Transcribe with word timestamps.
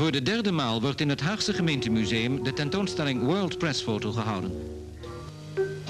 Voor 0.00 0.12
de 0.12 0.22
derde 0.22 0.52
maal 0.52 0.80
wordt 0.80 1.00
in 1.00 1.08
het 1.08 1.20
Haagse 1.20 1.52
gemeentemuseum 1.52 2.44
de 2.44 2.52
tentoonstelling 2.52 3.22
World 3.22 3.58
Press 3.58 3.82
Photo 3.82 4.12
gehouden. 4.12 4.52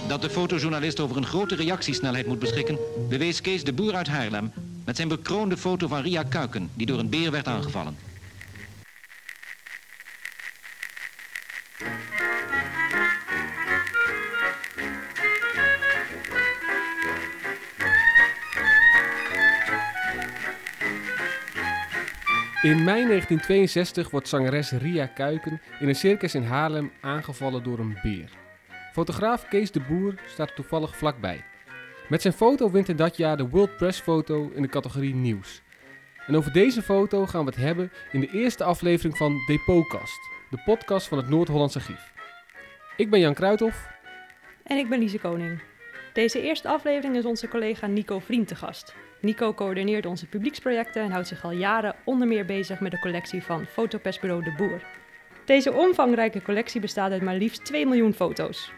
Dat 0.08 0.22
de 0.22 0.30
fotojournalist 0.30 1.00
over 1.00 1.16
een 1.16 1.26
grote 1.26 1.54
reactiesnelheid 1.54 2.26
moet 2.26 2.38
beschikken, 2.38 2.78
bewees 3.08 3.40
Kees 3.40 3.64
de 3.64 3.72
Boer 3.72 3.94
uit 3.94 4.08
Haarlem 4.08 4.52
met 4.84 4.96
zijn 4.96 5.08
bekroonde 5.08 5.56
foto 5.56 5.88
van 5.88 6.02
Ria 6.02 6.22
Kuiken, 6.22 6.70
die 6.74 6.86
door 6.86 6.98
een 6.98 7.08
beer 7.08 7.30
werd 7.30 7.46
aangevallen. 7.46 7.96
In 22.62 22.84
mei 22.84 23.06
1962 23.06 24.10
wordt 24.10 24.28
zangeres 24.28 24.70
Ria 24.70 25.06
Kuiken 25.06 25.60
in 25.78 25.88
een 25.88 25.94
circus 25.94 26.34
in 26.34 26.42
Haarlem 26.42 26.92
aangevallen 27.00 27.62
door 27.62 27.78
een 27.78 27.98
beer. 28.02 28.30
Fotograaf 28.92 29.48
Kees 29.48 29.70
de 29.70 29.80
Boer 29.80 30.14
staat 30.26 30.54
toevallig 30.54 30.96
vlakbij. 30.96 31.44
Met 32.08 32.22
zijn 32.22 32.34
foto 32.34 32.70
wint 32.70 32.86
hij 32.86 32.96
dat 32.96 33.16
jaar 33.16 33.36
de 33.36 33.48
World 33.48 33.76
Press 33.76 34.00
Foto 34.00 34.50
in 34.54 34.62
de 34.62 34.68
categorie 34.68 35.14
nieuws. 35.14 35.62
En 36.26 36.36
over 36.36 36.52
deze 36.52 36.82
foto 36.82 37.26
gaan 37.26 37.44
we 37.44 37.50
het 37.50 37.60
hebben 37.60 37.92
in 38.12 38.20
de 38.20 38.30
eerste 38.30 38.64
aflevering 38.64 39.16
van 39.16 39.36
Depotkast, 39.46 40.18
de 40.50 40.62
podcast 40.64 41.08
van 41.08 41.18
het 41.18 41.28
Noord-Hollandse 41.28 41.78
Archief. 41.78 42.12
Ik 42.96 43.10
ben 43.10 43.20
Jan 43.20 43.34
Kruithof. 43.34 43.88
En 44.62 44.76
ik 44.78 44.88
ben 44.88 44.98
Lise 44.98 45.18
Koning. 45.18 45.60
Deze 46.12 46.42
eerste 46.42 46.68
aflevering 46.68 47.16
is 47.16 47.24
onze 47.24 47.48
collega 47.48 47.86
Nico 47.86 48.18
Vriend 48.18 48.48
te 48.48 48.54
gast. 48.54 48.94
Nico 49.20 49.54
coördineert 49.54 50.06
onze 50.06 50.26
publieksprojecten 50.26 51.02
en 51.02 51.10
houdt 51.10 51.28
zich 51.28 51.44
al 51.44 51.50
jaren 51.50 51.94
onder 52.04 52.28
meer 52.28 52.44
bezig 52.44 52.80
met 52.80 52.90
de 52.90 52.98
collectie 52.98 53.42
van 53.42 53.66
Fotopersbureau 53.66 54.44
De 54.44 54.54
Boer. 54.56 54.82
Deze 55.44 55.72
omvangrijke 55.72 56.42
collectie 56.42 56.80
bestaat 56.80 57.12
uit 57.12 57.22
maar 57.22 57.36
liefst 57.36 57.64
2 57.64 57.86
miljoen 57.86 58.14
foto's. 58.14 58.72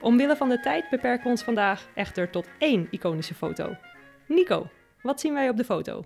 Omwille 0.00 0.36
van 0.36 0.48
de 0.48 0.60
tijd 0.60 0.90
beperken 0.90 1.24
we 1.24 1.30
ons 1.30 1.42
vandaag 1.42 1.88
echter 1.94 2.30
tot 2.30 2.48
één 2.58 2.88
iconische 2.90 3.34
foto. 3.34 3.76
Nico, 4.26 4.70
wat 5.02 5.20
zien 5.20 5.32
wij 5.32 5.48
op 5.48 5.56
de 5.56 5.64
foto? 5.64 6.04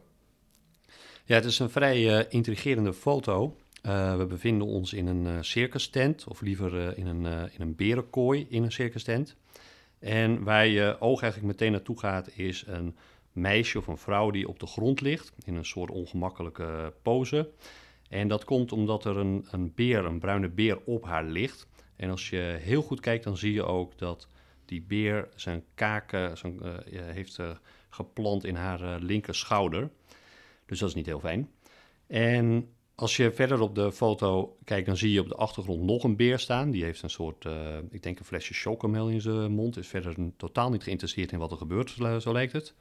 Ja, 1.24 1.34
het 1.34 1.44
is 1.44 1.58
een 1.58 1.70
vrij 1.70 2.18
uh, 2.18 2.20
intrigerende 2.28 2.92
foto. 2.92 3.56
Uh, 3.86 4.16
we 4.16 4.26
bevinden 4.26 4.66
ons 4.66 4.92
in 4.92 5.06
een 5.06 5.26
uh, 5.26 5.36
circus 5.40 5.88
tent, 5.88 6.24
of 6.28 6.40
liever 6.40 6.98
in, 6.98 7.06
een, 7.06 7.24
in 7.24 7.60
een 7.60 7.76
berenkooi 7.76 8.46
in 8.48 8.62
een 8.62 8.72
circus 8.72 9.02
tent. 9.02 9.36
En 9.98 10.42
waar 10.42 10.66
je 10.66 10.96
oog 11.00 11.22
eigenlijk 11.22 11.52
meteen 11.52 11.72
naartoe 11.72 11.98
gaat, 11.98 12.30
is 12.36 12.64
een 12.66 12.96
meisje 13.32 13.78
of 13.78 13.86
een 13.86 13.98
vrouw 13.98 14.30
die 14.30 14.48
op 14.48 14.58
de 14.58 14.66
grond 14.66 15.00
ligt 15.00 15.32
in 15.44 15.54
een 15.54 15.64
soort 15.64 15.90
ongemakkelijke 15.90 16.92
pose. 17.02 17.50
En 18.08 18.28
dat 18.28 18.44
komt 18.44 18.72
omdat 18.72 19.04
er 19.04 19.16
een, 19.16 19.46
een 19.50 19.72
beer, 19.74 20.04
een 20.04 20.18
bruine 20.18 20.48
beer, 20.48 20.78
op 20.84 21.04
haar 21.04 21.24
ligt. 21.24 21.66
En 21.96 22.10
als 22.10 22.30
je 22.30 22.56
heel 22.60 22.82
goed 22.82 23.00
kijkt, 23.00 23.24
dan 23.24 23.36
zie 23.36 23.52
je 23.52 23.64
ook 23.64 23.98
dat 23.98 24.28
die 24.64 24.82
beer 24.82 25.28
zijn 25.34 25.64
kaken 25.74 26.34
uh, 26.44 26.70
heeft 26.92 27.38
uh, 27.38 27.50
geplant 27.88 28.44
in 28.44 28.54
haar 28.54 28.82
uh, 28.82 28.94
linker 28.98 29.34
schouder. 29.34 29.90
Dus 30.66 30.78
dat 30.78 30.88
is 30.88 30.94
niet 30.94 31.06
heel 31.06 31.20
fijn. 31.20 31.50
En 32.06 32.68
als 32.94 33.16
je 33.16 33.32
verder 33.32 33.60
op 33.60 33.74
de 33.74 33.92
foto 33.92 34.56
kijkt, 34.64 34.86
dan 34.86 34.96
zie 34.96 35.12
je 35.12 35.20
op 35.20 35.28
de 35.28 35.34
achtergrond 35.34 35.82
nog 35.82 36.04
een 36.04 36.16
beer 36.16 36.38
staan. 36.38 36.70
Die 36.70 36.84
heeft 36.84 37.02
een 37.02 37.10
soort, 37.10 37.46
ik 37.90 38.02
denk 38.02 38.18
een 38.18 38.24
flesje 38.24 38.54
chocomel 38.54 39.08
in 39.08 39.20
zijn 39.20 39.52
mond. 39.52 39.76
Is 39.76 39.88
verder 39.88 40.14
totaal 40.36 40.70
niet 40.70 40.82
geïnteresseerd 40.82 41.32
in 41.32 41.38
wat 41.38 41.50
er 41.50 41.56
gebeurt, 41.56 41.90
zo 42.20 42.32
lijkt 42.32 42.52
het. 42.52 42.74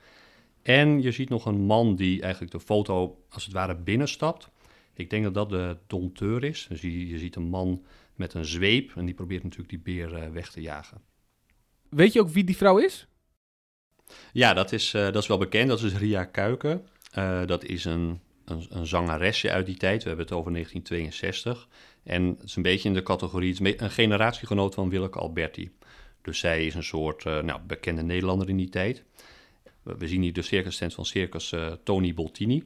En 0.62 1.02
je 1.02 1.12
ziet 1.12 1.30
nog 1.30 1.46
een 1.46 1.62
man 1.62 1.96
die 1.96 2.22
eigenlijk 2.22 2.52
de 2.52 2.60
foto 2.60 3.24
als 3.30 3.44
het 3.44 3.54
ware 3.54 3.76
binnenstapt. 3.76 4.50
Ik 4.94 5.10
denk 5.10 5.24
dat 5.24 5.34
dat 5.34 5.50
de 5.50 5.78
dompteur 5.88 6.44
is. 6.44 6.66
Dus 6.70 6.82
je, 6.82 7.08
je 7.08 7.18
ziet 7.18 7.36
een 7.36 7.50
man 7.50 7.84
met 8.16 8.34
een 8.34 8.46
zweep 8.46 8.92
en 8.96 9.06
die 9.06 9.14
probeert 9.14 9.44
natuurlijk 9.44 9.70
die 9.70 9.80
beer 9.80 10.14
uh, 10.14 10.30
weg 10.30 10.52
te 10.52 10.62
jagen. 10.62 11.02
Weet 11.90 12.14
je 12.14 12.20
ook 12.20 12.30
wie 12.30 12.44
die 12.44 12.58
vrouw 12.58 12.78
is? 12.78 13.08
Ja, 14.34 14.54
dat 14.54 14.72
is, 14.72 14.94
uh, 14.94 15.04
dat 15.04 15.16
is 15.16 15.28
wel 15.28 15.38
bekend. 15.38 15.70
Dat 15.70 15.82
is 15.82 15.98
Ria 15.98 16.24
Kuiken. 16.24 16.88
Uh, 17.18 17.46
dat 17.46 17.64
is 17.64 17.86
een, 17.86 18.20
een, 18.46 18.66
een, 18.70 18.88
zangeresje 18.88 19.52
uit 19.52 19.66
die 19.66 19.78
tijd. 19.78 20.04
We 20.04 20.08
hebben 20.08 20.26
het 20.26 20.36
over 20.36 20.52
1962. 20.52 21.68
En 22.04 22.26
het 22.26 22.44
is 22.44 22.56
een 22.56 22.62
beetje 22.62 22.88
in 22.88 22.96
de 22.96 23.04
categorie, 23.04 23.56
een 23.60 23.92
generatiegenoot 23.92 24.74
van 24.74 24.90
Willeke 24.90 25.20
Alberti. 25.20 25.72
Dus 26.22 26.40
zij 26.40 26.66
is 26.66 26.76
een 26.76 26.84
soort 26.84 27.24
nou, 27.24 27.60
bekende 27.68 28.04
Nederlander 28.04 28.50
in 28.50 28.58
die 28.58 28.70
tijd. 28.70 29.04
We 29.84 30.08
zien 30.08 30.22
hier 30.22 30.34
de 30.34 30.42
circus 30.42 30.78
tent 30.78 30.94
van 30.94 31.06
circus 31.06 31.54
Tony 31.84 32.14
Boltini. 32.14 32.64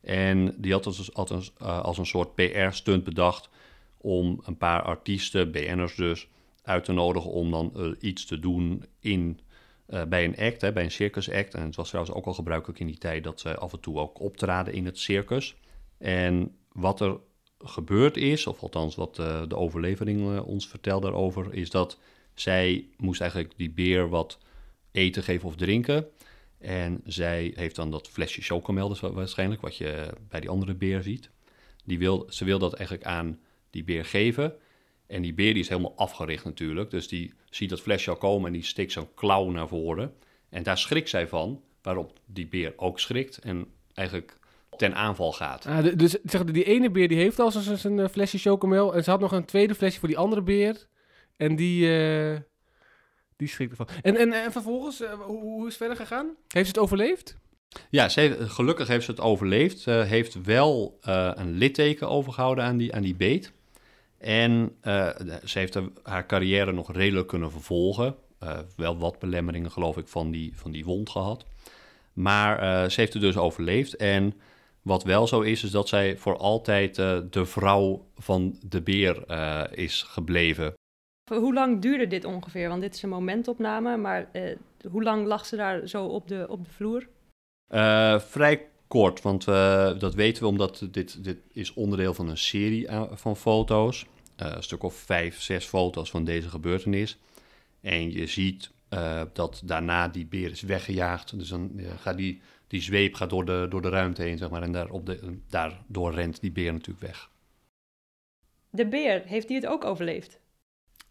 En 0.00 0.54
die 0.58 0.72
had 0.72 0.86
als, 0.86 1.14
als, 1.14 1.58
als 1.58 1.98
een 1.98 2.06
soort 2.06 2.34
PR-stunt 2.34 3.04
bedacht 3.04 3.48
om 3.96 4.40
een 4.44 4.56
paar 4.56 4.82
artiesten, 4.82 5.50
BN'ers 5.50 5.94
dus, 5.94 6.28
uit 6.62 6.84
te 6.84 6.92
nodigen 6.92 7.30
om 7.30 7.50
dan 7.50 7.72
uh, 7.76 7.92
iets 8.00 8.24
te 8.24 8.38
doen 8.38 8.84
in, 9.00 9.40
bij 10.08 10.24
een 10.24 10.36
act, 10.36 10.60
hè, 10.60 10.72
bij 10.72 10.84
een 10.84 10.90
circus 10.90 11.30
act. 11.30 11.54
En 11.54 11.62
het 11.62 11.76
was 11.76 11.88
trouwens 11.88 12.16
ook 12.16 12.26
al 12.26 12.34
gebruikelijk 12.34 12.80
in 12.80 12.86
die 12.86 12.98
tijd 12.98 13.24
dat 13.24 13.40
ze 13.40 13.56
af 13.56 13.72
en 13.72 13.80
toe 13.80 13.98
ook 13.98 14.20
optraden 14.20 14.74
in 14.74 14.84
het 14.84 14.98
circus. 14.98 15.56
En 15.98 16.56
wat 16.72 17.00
er 17.00 17.18
gebeurd 17.58 18.16
is, 18.16 18.46
of 18.46 18.62
althans 18.62 18.94
wat 18.94 19.16
de 19.16 19.56
overlevering 19.56 20.40
ons 20.40 20.68
vertelt 20.68 21.02
daarover, 21.02 21.54
is 21.54 21.70
dat 21.70 21.98
zij 22.34 22.88
moest 22.96 23.20
eigenlijk 23.20 23.52
die 23.56 23.70
beer 23.70 24.08
wat 24.08 24.38
eten 24.92 25.22
geven 25.22 25.48
of 25.48 25.56
drinken. 25.56 26.06
En 26.66 27.00
zij 27.04 27.52
heeft 27.54 27.76
dan 27.76 27.90
dat 27.90 28.08
flesje 28.08 28.42
chocomel, 28.42 28.88
dus 28.88 29.00
waarschijnlijk, 29.00 29.60
wat 29.60 29.76
je 29.76 30.12
bij 30.28 30.40
die 30.40 30.50
andere 30.50 30.74
beer 30.74 31.02
ziet. 31.02 31.30
Die 31.84 31.98
wil, 31.98 32.26
ze 32.28 32.44
wil 32.44 32.58
dat 32.58 32.74
eigenlijk 32.74 33.08
aan 33.08 33.38
die 33.70 33.84
beer 33.84 34.04
geven. 34.04 34.54
En 35.06 35.22
die 35.22 35.34
beer 35.34 35.52
die 35.52 35.62
is 35.62 35.68
helemaal 35.68 35.96
afgericht 35.96 36.44
natuurlijk. 36.44 36.90
Dus 36.90 37.08
die 37.08 37.34
ziet 37.50 37.70
dat 37.70 37.80
flesje 37.80 38.10
al 38.10 38.16
komen 38.16 38.46
en 38.46 38.52
die 38.52 38.62
steekt 38.62 38.92
zo'n 38.92 39.14
klauw 39.14 39.50
naar 39.50 39.68
voren. 39.68 40.14
En 40.48 40.62
daar 40.62 40.78
schrikt 40.78 41.08
zij 41.08 41.28
van, 41.28 41.62
waarop 41.82 42.18
die 42.24 42.46
beer 42.46 42.72
ook 42.76 43.00
schrikt 43.00 43.38
en 43.38 43.66
eigenlijk 43.94 44.38
ten 44.76 44.94
aanval 44.94 45.32
gaat. 45.32 45.66
Ah, 45.66 45.96
dus 45.96 46.16
zeg, 46.24 46.44
die 46.44 46.64
ene 46.64 46.90
beer 46.90 47.08
die 47.08 47.18
heeft 47.18 47.38
al 47.38 47.50
zijn 47.50 47.98
een 47.98 48.08
flesje 48.08 48.38
chocomel. 48.38 48.94
En 48.94 49.04
ze 49.04 49.10
had 49.10 49.20
nog 49.20 49.32
een 49.32 49.44
tweede 49.44 49.74
flesje 49.74 49.98
voor 49.98 50.08
die 50.08 50.18
andere 50.18 50.42
beer. 50.42 50.86
En 51.36 51.56
die, 51.56 51.86
uh, 51.86 52.36
die. 53.36 53.54
En, 54.02 54.16
en, 54.16 54.32
en 54.32 54.52
vervolgens, 54.52 55.00
uh, 55.00 55.12
hoe, 55.12 55.40
hoe, 55.40 55.58
is 55.58 55.68
het 55.68 55.76
verder 55.76 55.96
gegaan? 55.96 56.26
Heeft 56.26 56.66
ze 56.66 56.72
het 56.72 56.78
overleefd? 56.78 57.36
Ja, 57.90 58.08
ze 58.08 58.20
heeft, 58.20 58.40
gelukkig 58.40 58.88
heeft 58.88 59.04
ze 59.04 59.10
het 59.10 59.20
overleefd. 59.20 59.78
Ze 59.78 59.90
heeft 59.90 60.42
wel 60.42 60.98
uh, 61.08 61.30
een 61.34 61.52
litteken 61.52 62.08
overgehouden 62.08 62.64
aan 62.64 62.76
die, 62.76 62.94
aan 62.94 63.02
die 63.02 63.14
beet. 63.14 63.52
En 64.18 64.76
ze 65.44 65.58
heeft 65.58 65.78
haar 66.02 66.26
carrière 66.26 66.72
nog 66.72 66.92
redelijk 66.92 67.28
kunnen 67.28 67.50
vervolgen. 67.50 68.16
Wel 68.76 68.98
wat 68.98 69.18
belemmeringen, 69.18 69.70
geloof 69.70 69.96
ik, 69.96 70.08
van 70.08 70.30
die, 70.30 70.52
van 70.56 70.70
die 70.70 70.84
wond 70.84 71.10
gehad. 71.10 71.44
Maar 72.12 72.90
ze 72.90 73.00
heeft 73.00 73.12
het 73.12 73.22
dus 73.22 73.36
overleefd. 73.36 73.96
En 73.96 74.34
wat 74.82 75.02
wel 75.02 75.26
zo 75.26 75.40
is, 75.40 75.64
is 75.64 75.70
dat 75.70 75.88
zij 75.88 76.16
voor 76.16 76.36
altijd 76.36 76.94
de 77.30 77.44
vrouw 77.44 78.06
van 78.16 78.58
de 78.62 78.82
beer 78.82 79.30
is 79.78 80.02
gebleven. 80.02 80.74
Hoe 81.34 81.54
lang 81.54 81.82
duurde 81.82 82.06
dit 82.06 82.24
ongeveer? 82.24 82.68
Want 82.68 82.80
dit 82.80 82.94
is 82.94 83.02
een 83.02 83.08
momentopname, 83.08 83.96
maar 83.96 84.30
hoe 84.90 85.02
lang 85.02 85.26
lag 85.26 85.46
ze 85.46 85.56
daar 85.56 85.88
zo 85.88 86.04
op 86.04 86.28
de, 86.28 86.46
op 86.48 86.64
de 86.64 86.70
vloer? 86.70 87.08
vrij 88.20 88.68
kort, 88.86 89.22
want 89.22 89.44
dat 90.00 90.14
weten 90.14 90.42
we 90.42 90.48
omdat 90.48 90.88
dit, 90.90 91.24
dit 91.24 91.38
is 91.52 91.74
onderdeel 91.74 92.14
van 92.14 92.28
een 92.28 92.38
serie 92.38 92.88
van 93.10 93.36
foto's. 93.36 94.06
Een 94.36 94.62
stuk 94.62 94.82
of 94.82 94.94
vijf, 94.94 95.40
zes 95.40 95.64
foto's 95.64 96.10
van 96.10 96.24
deze 96.24 96.48
gebeurtenis. 96.48 97.18
En 97.80 98.12
je 98.12 98.26
ziet 98.26 98.70
dat 99.32 99.62
daarna 99.64 100.08
die 100.08 100.26
beer 100.26 100.50
is 100.50 100.60
weggejaagd. 100.60 101.38
Dus 101.38 101.48
dan 101.48 101.80
gaat 101.96 102.16
die, 102.16 102.40
die 102.66 102.82
zweep 102.82 103.14
gaat 103.14 103.30
door, 103.30 103.44
de, 103.44 103.66
door 103.68 103.82
de 103.82 103.88
ruimte 103.88 104.22
heen, 104.22 104.38
zeg 104.38 104.50
maar. 104.50 104.62
En 104.62 104.72
daar 104.72 104.90
op 104.90 105.06
de, 105.06 105.38
daardoor 105.48 106.14
rent 106.14 106.40
die 106.40 106.52
beer 106.52 106.72
natuurlijk 106.72 107.06
weg. 107.06 107.30
De 108.70 108.88
beer, 108.88 109.22
heeft 109.24 109.48
die 109.48 109.56
het 109.56 109.66
ook 109.66 109.84
overleefd? 109.84 110.40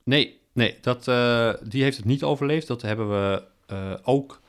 Nee, 0.05 0.39
nee 0.53 0.77
dat, 0.81 1.03
die 1.69 1.83
heeft 1.83 1.97
het 1.97 2.05
niet 2.05 2.23
overleefd. 2.23 2.67
Dat 2.67 2.81
hebben 2.81 3.09
we 3.09 3.43
ook 4.03 4.41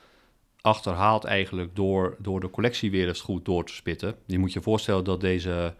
achterhaald 0.60 1.24
eigenlijk 1.24 1.76
door, 1.76 2.16
door 2.18 2.40
de 2.40 2.50
collectie 2.50 2.90
weer 2.90 3.08
eens 3.08 3.20
goed 3.20 3.44
door 3.44 3.64
te 3.64 3.74
spitten. 3.74 4.16
Je 4.26 4.38
moet 4.38 4.52
je 4.52 4.62
voorstellen 4.62 5.04
dat 5.04 5.20
deze 5.20 5.74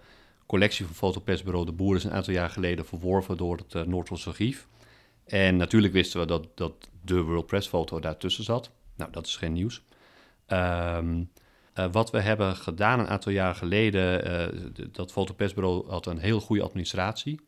collectie 0.47 0.85
van 0.85 0.95
fotopersbureau 0.95 1.67
De 1.67 1.73
Boer 1.73 1.97
is 1.97 2.05
een 2.05 2.13
aantal 2.13 2.33
jaar 2.33 2.51
geleden 2.51 2.87
verworven 2.87 3.37
door 3.37 3.57
het 3.57 3.75
uh, 3.75 4.27
Archief. 4.27 4.67
En 5.25 5.57
natuurlijk 5.57 5.93
wisten 5.93 6.21
we 6.21 6.27
dat, 6.27 6.47
dat 6.55 6.73
de 7.05 7.23
World 7.23 7.47
Press 7.47 7.69
foto 7.69 8.01
daartussen 8.01 8.45
zat. 8.45 8.71
Nou, 8.97 9.11
dat 9.11 9.27
is 9.27 9.37
geen 9.37 9.53
nieuws. 9.53 9.83
Uh, 10.49 10.99
wat 11.93 12.11
we 12.11 12.21
hebben 12.21 12.57
gedaan 12.57 13.01
een 13.01 13.09
aantal 13.09 13.33
jaar 13.33 13.55
geleden, 13.55 14.31
uh, 14.31 14.87
dat 14.93 15.13
fotopersbureau 15.13 15.91
had 15.91 16.07
een 16.07 16.19
heel 16.19 16.41
goede 16.41 16.63
administratie, 16.63 17.41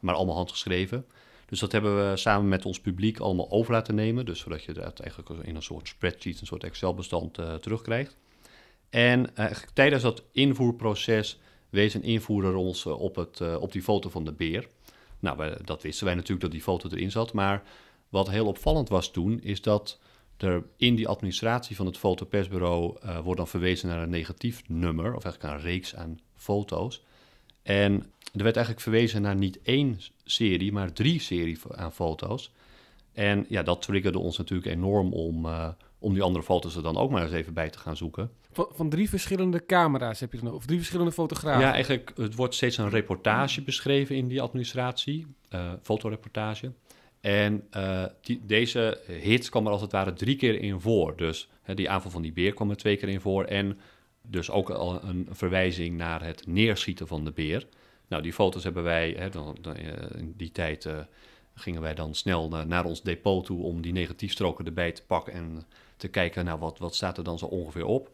maar 0.00 0.14
allemaal 0.14 0.36
handgeschreven. 0.36 1.06
Dus 1.46 1.58
dat 1.60 1.72
hebben 1.72 2.10
we 2.10 2.16
samen 2.16 2.48
met 2.48 2.64
ons 2.64 2.80
publiek 2.80 3.18
allemaal 3.18 3.50
over 3.50 3.72
laten 3.72 3.94
nemen. 3.94 4.24
Dus 4.26 4.38
zodat 4.38 4.64
je 4.64 4.72
dat 4.72 5.00
eigenlijk 5.00 5.46
in 5.46 5.56
een 5.56 5.62
soort 5.62 5.88
spreadsheet, 5.88 6.40
een 6.40 6.46
soort 6.46 6.64
Excel-bestand 6.64 7.34
terugkrijgt. 7.60 8.16
En 8.90 9.32
tijdens 9.72 10.02
dat 10.02 10.22
invoerproces 10.32 11.40
wees 11.70 11.94
een 11.94 12.02
invoerder 12.02 12.54
ons 12.54 12.86
op, 12.86 13.16
het, 13.16 13.58
op 13.58 13.72
die 13.72 13.82
foto 13.82 14.10
van 14.10 14.24
de 14.24 14.32
beer. 14.32 14.68
Nou, 15.18 15.64
dat 15.64 15.82
wisten 15.82 16.04
wij 16.04 16.14
natuurlijk 16.14 16.42
dat 16.42 16.50
die 16.50 16.62
foto 16.62 16.88
erin 16.88 17.10
zat. 17.10 17.32
Maar 17.32 17.62
wat 18.08 18.30
heel 18.30 18.46
opvallend 18.46 18.88
was 18.88 19.10
toen, 19.10 19.40
is 19.40 19.62
dat 19.62 19.98
er 20.36 20.64
in 20.76 20.94
die 20.94 21.08
administratie 21.08 21.76
van 21.76 21.86
het 21.86 21.98
fotopersbureau 21.98 22.96
uh, 23.04 23.18
wordt 23.18 23.38
dan 23.38 23.48
verwezen 23.48 23.88
naar 23.88 24.02
een 24.02 24.10
negatief 24.10 24.62
nummer, 24.68 25.14
of 25.14 25.24
eigenlijk 25.24 25.54
een 25.54 25.60
reeks 25.60 25.94
aan 25.94 26.20
foto's. 26.34 27.04
En 27.64 27.92
er 28.32 28.42
werd 28.42 28.56
eigenlijk 28.56 28.80
verwezen 28.80 29.22
naar 29.22 29.36
niet 29.36 29.58
één 29.62 30.00
serie, 30.24 30.72
maar 30.72 30.92
drie 30.92 31.20
serie 31.20 31.58
aan 31.70 31.92
foto's. 31.92 32.52
En 33.12 33.46
ja, 33.48 33.62
dat 33.62 33.82
triggerde 33.82 34.18
ons 34.18 34.38
natuurlijk 34.38 34.76
enorm 34.76 35.12
om, 35.12 35.44
uh, 35.44 35.68
om 35.98 36.12
die 36.12 36.22
andere 36.22 36.44
foto's 36.44 36.76
er 36.76 36.82
dan 36.82 36.96
ook 36.96 37.10
maar 37.10 37.22
eens 37.22 37.32
even 37.32 37.54
bij 37.54 37.70
te 37.70 37.78
gaan 37.78 37.96
zoeken. 37.96 38.30
Van, 38.52 38.66
van 38.74 38.88
drie 38.88 39.08
verschillende 39.08 39.66
camera's 39.66 40.20
heb 40.20 40.32
je 40.32 40.38
dan, 40.42 40.52
of 40.52 40.66
drie 40.66 40.78
verschillende 40.78 41.12
fotografen? 41.12 41.60
Ja, 41.60 41.72
eigenlijk, 41.72 42.12
het 42.16 42.34
wordt 42.34 42.54
steeds 42.54 42.76
een 42.76 42.90
reportage 42.90 43.62
beschreven 43.62 44.16
in 44.16 44.28
die 44.28 44.42
administratie, 44.42 45.26
uh, 45.50 45.72
fotoreportage. 45.82 46.72
En 47.20 47.64
uh, 47.76 48.04
die, 48.20 48.40
deze 48.46 49.00
hit 49.06 49.48
kwam 49.48 49.66
er 49.66 49.72
als 49.72 49.80
het 49.80 49.92
ware 49.92 50.12
drie 50.12 50.36
keer 50.36 50.60
in 50.60 50.80
voor. 50.80 51.16
Dus 51.16 51.48
hè, 51.62 51.74
die 51.74 51.90
aanval 51.90 52.10
van 52.10 52.22
die 52.22 52.32
beer 52.32 52.54
kwam 52.54 52.70
er 52.70 52.76
twee 52.76 52.96
keer 52.96 53.08
in 53.08 53.20
voor. 53.20 53.44
En 53.44 53.78
dus 54.26 54.50
ook 54.50 54.70
al 54.70 55.04
een 55.04 55.28
verwijzing 55.30 55.96
naar 55.96 56.24
het 56.24 56.46
neerschieten 56.46 57.06
van 57.06 57.24
de 57.24 57.32
beer. 57.32 57.66
Nou, 58.08 58.22
die 58.22 58.32
foto's 58.32 58.64
hebben 58.64 58.82
wij, 58.82 59.14
hè, 59.18 59.28
dan, 59.28 59.56
dan, 59.60 59.76
in 60.16 60.34
die 60.36 60.52
tijd 60.52 60.84
uh, 60.84 60.98
gingen 61.54 61.82
wij 61.82 61.94
dan 61.94 62.14
snel 62.14 62.48
naar, 62.48 62.84
ons 62.84 63.02
depot 63.02 63.44
toe 63.44 63.62
om 63.62 63.80
die 63.82 63.92
negatiefstroken 63.92 64.66
erbij 64.66 64.92
te 64.92 65.02
pakken 65.06 65.32
en 65.32 65.66
te 65.96 66.08
kijken, 66.08 66.44
nou, 66.44 66.58
wat, 66.58 66.78
wat 66.78 66.94
staat 66.94 67.18
er 67.18 67.24
dan 67.24 67.38
zo 67.38 67.46
ongeveer 67.46 67.84
op. 67.84 68.10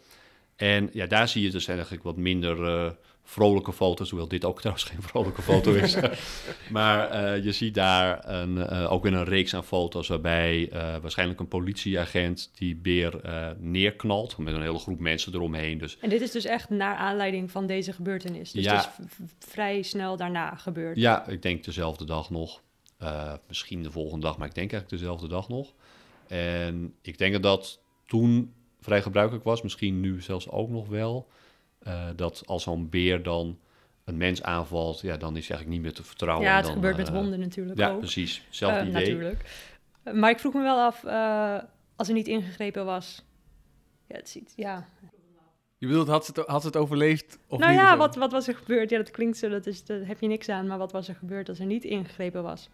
En 0.56 0.90
ja, 0.92 1.06
daar 1.06 1.28
zie 1.28 1.42
je 1.42 1.50
dus 1.50 1.68
eigenlijk 1.68 2.02
wat 2.02 2.16
minder 2.16 2.58
uh, 2.58 2.90
vrolijke 3.30 3.72
foto's, 3.72 4.10
hoewel 4.10 4.28
dit 4.28 4.44
ook 4.44 4.60
trouwens 4.60 4.86
geen 4.86 5.02
vrolijke 5.02 5.42
foto 5.42 5.72
is. 5.72 5.96
maar 6.70 7.12
uh, 7.12 7.44
je 7.44 7.52
ziet 7.52 7.74
daar 7.74 8.28
een, 8.28 8.56
uh, 8.56 8.92
ook 8.92 9.02
weer 9.02 9.12
een 9.12 9.24
reeks 9.24 9.54
aan 9.54 9.64
foto's 9.64 10.08
waarbij 10.08 10.68
waarschijnlijk 11.00 11.40
een 11.40 11.48
politieagent 11.48 12.50
die 12.54 12.76
beer 12.76 13.20
neerknalt 13.58 14.38
met 14.38 14.54
een 14.54 14.62
hele 14.62 14.78
groep 14.78 14.98
mensen 14.98 15.34
eromheen. 15.34 15.78
Dus... 15.78 15.98
En 15.98 16.08
dit 16.08 16.20
is 16.20 16.30
dus 16.30 16.44
echt 16.44 16.70
naar 16.70 16.96
aanleiding 16.96 17.50
van 17.50 17.66
deze 17.66 17.92
gebeurtenis. 17.92 18.52
Dus 18.52 18.64
ja, 18.64 18.76
het 18.76 18.90
is 18.98 19.14
vrij 19.38 19.82
snel 19.82 20.16
daarna 20.16 20.54
gebeurd. 20.54 20.96
Ja, 20.96 21.26
ik 21.26 21.42
denk 21.42 21.64
dezelfde 21.64 22.04
dag 22.04 22.30
nog. 22.30 22.62
misschien 23.48 23.82
de 23.82 23.90
volgende 23.90 24.26
dag, 24.26 24.38
maar 24.38 24.48
ik 24.48 24.54
denk 24.54 24.72
eigenlijk 24.72 25.02
dezelfde 25.02 25.28
dag 25.28 25.48
nog. 25.48 25.72
En 26.26 26.94
ik 27.02 27.18
denk 27.18 27.42
dat 27.42 27.80
toen 28.06 28.54
vrij 28.80 29.02
gebruikelijk 29.02 29.44
was, 29.44 29.62
misschien 29.62 30.00
nu 30.00 30.20
zelfs 30.20 30.48
ook 30.48 30.68
nog 30.68 30.88
wel, 30.88 31.28
uh, 31.86 32.04
dat 32.16 32.42
als 32.46 32.62
zo'n 32.62 32.88
beer 32.88 33.22
dan 33.22 33.58
een 34.04 34.16
mens 34.16 34.42
aanvalt, 34.42 35.00
ja, 35.00 35.16
dan 35.16 35.36
is 35.36 35.48
hij 35.48 35.56
eigenlijk 35.56 35.68
niet 35.68 35.80
meer 35.80 35.92
te 35.92 36.04
vertrouwen. 36.04 36.46
Ja, 36.46 36.56
het 36.56 36.64
dan, 36.64 36.74
gebeurt 36.74 36.96
met 36.96 37.08
uh, 37.08 37.14
honden 37.14 37.40
natuurlijk 37.40 37.78
ja, 37.78 37.90
ook. 37.90 37.98
precies. 37.98 38.42
Hetzelfde 38.46 38.80
Uh, 38.80 38.88
idee. 38.88 39.00
Natuurlijk. 39.00 39.70
Maar 40.14 40.30
ik 40.30 40.38
vroeg 40.38 40.54
me 40.54 40.62
wel 40.62 40.80
af, 40.80 41.04
als 41.96 42.08
er 42.08 42.14
niet 42.14 42.28
ingegrepen 42.28 42.84
was, 42.84 43.24
ja, 44.06 44.16
het 44.16 44.28
ziet, 44.28 44.52
ja. 44.56 44.86
Je 45.78 45.86
bedoelt, 45.86 46.08
had 46.08 46.24
ze 46.24 46.32
het, 46.34 46.46
had 46.46 46.60
ze 46.60 46.66
het 46.66 46.76
overleefd? 46.76 47.38
Of 47.48 47.58
nou 47.58 47.70
niet 47.70 47.80
ja, 47.80 47.96
wat, 47.96 48.14
wat 48.14 48.32
was 48.32 48.48
er 48.48 48.56
gebeurd? 48.56 48.90
Ja, 48.90 48.96
dat 48.96 49.10
klinkt 49.10 49.36
zo, 49.36 49.48
dat 49.48 49.66
is, 49.66 49.84
daar 49.84 50.06
heb 50.06 50.20
je 50.20 50.26
niks 50.26 50.48
aan. 50.48 50.66
Maar 50.66 50.78
wat 50.78 50.92
was 50.92 51.08
er 51.08 51.14
gebeurd 51.14 51.48
als 51.48 51.58
er 51.58 51.66
niet 51.66 51.84
ingegrepen 51.84 52.42
was? 52.42 52.68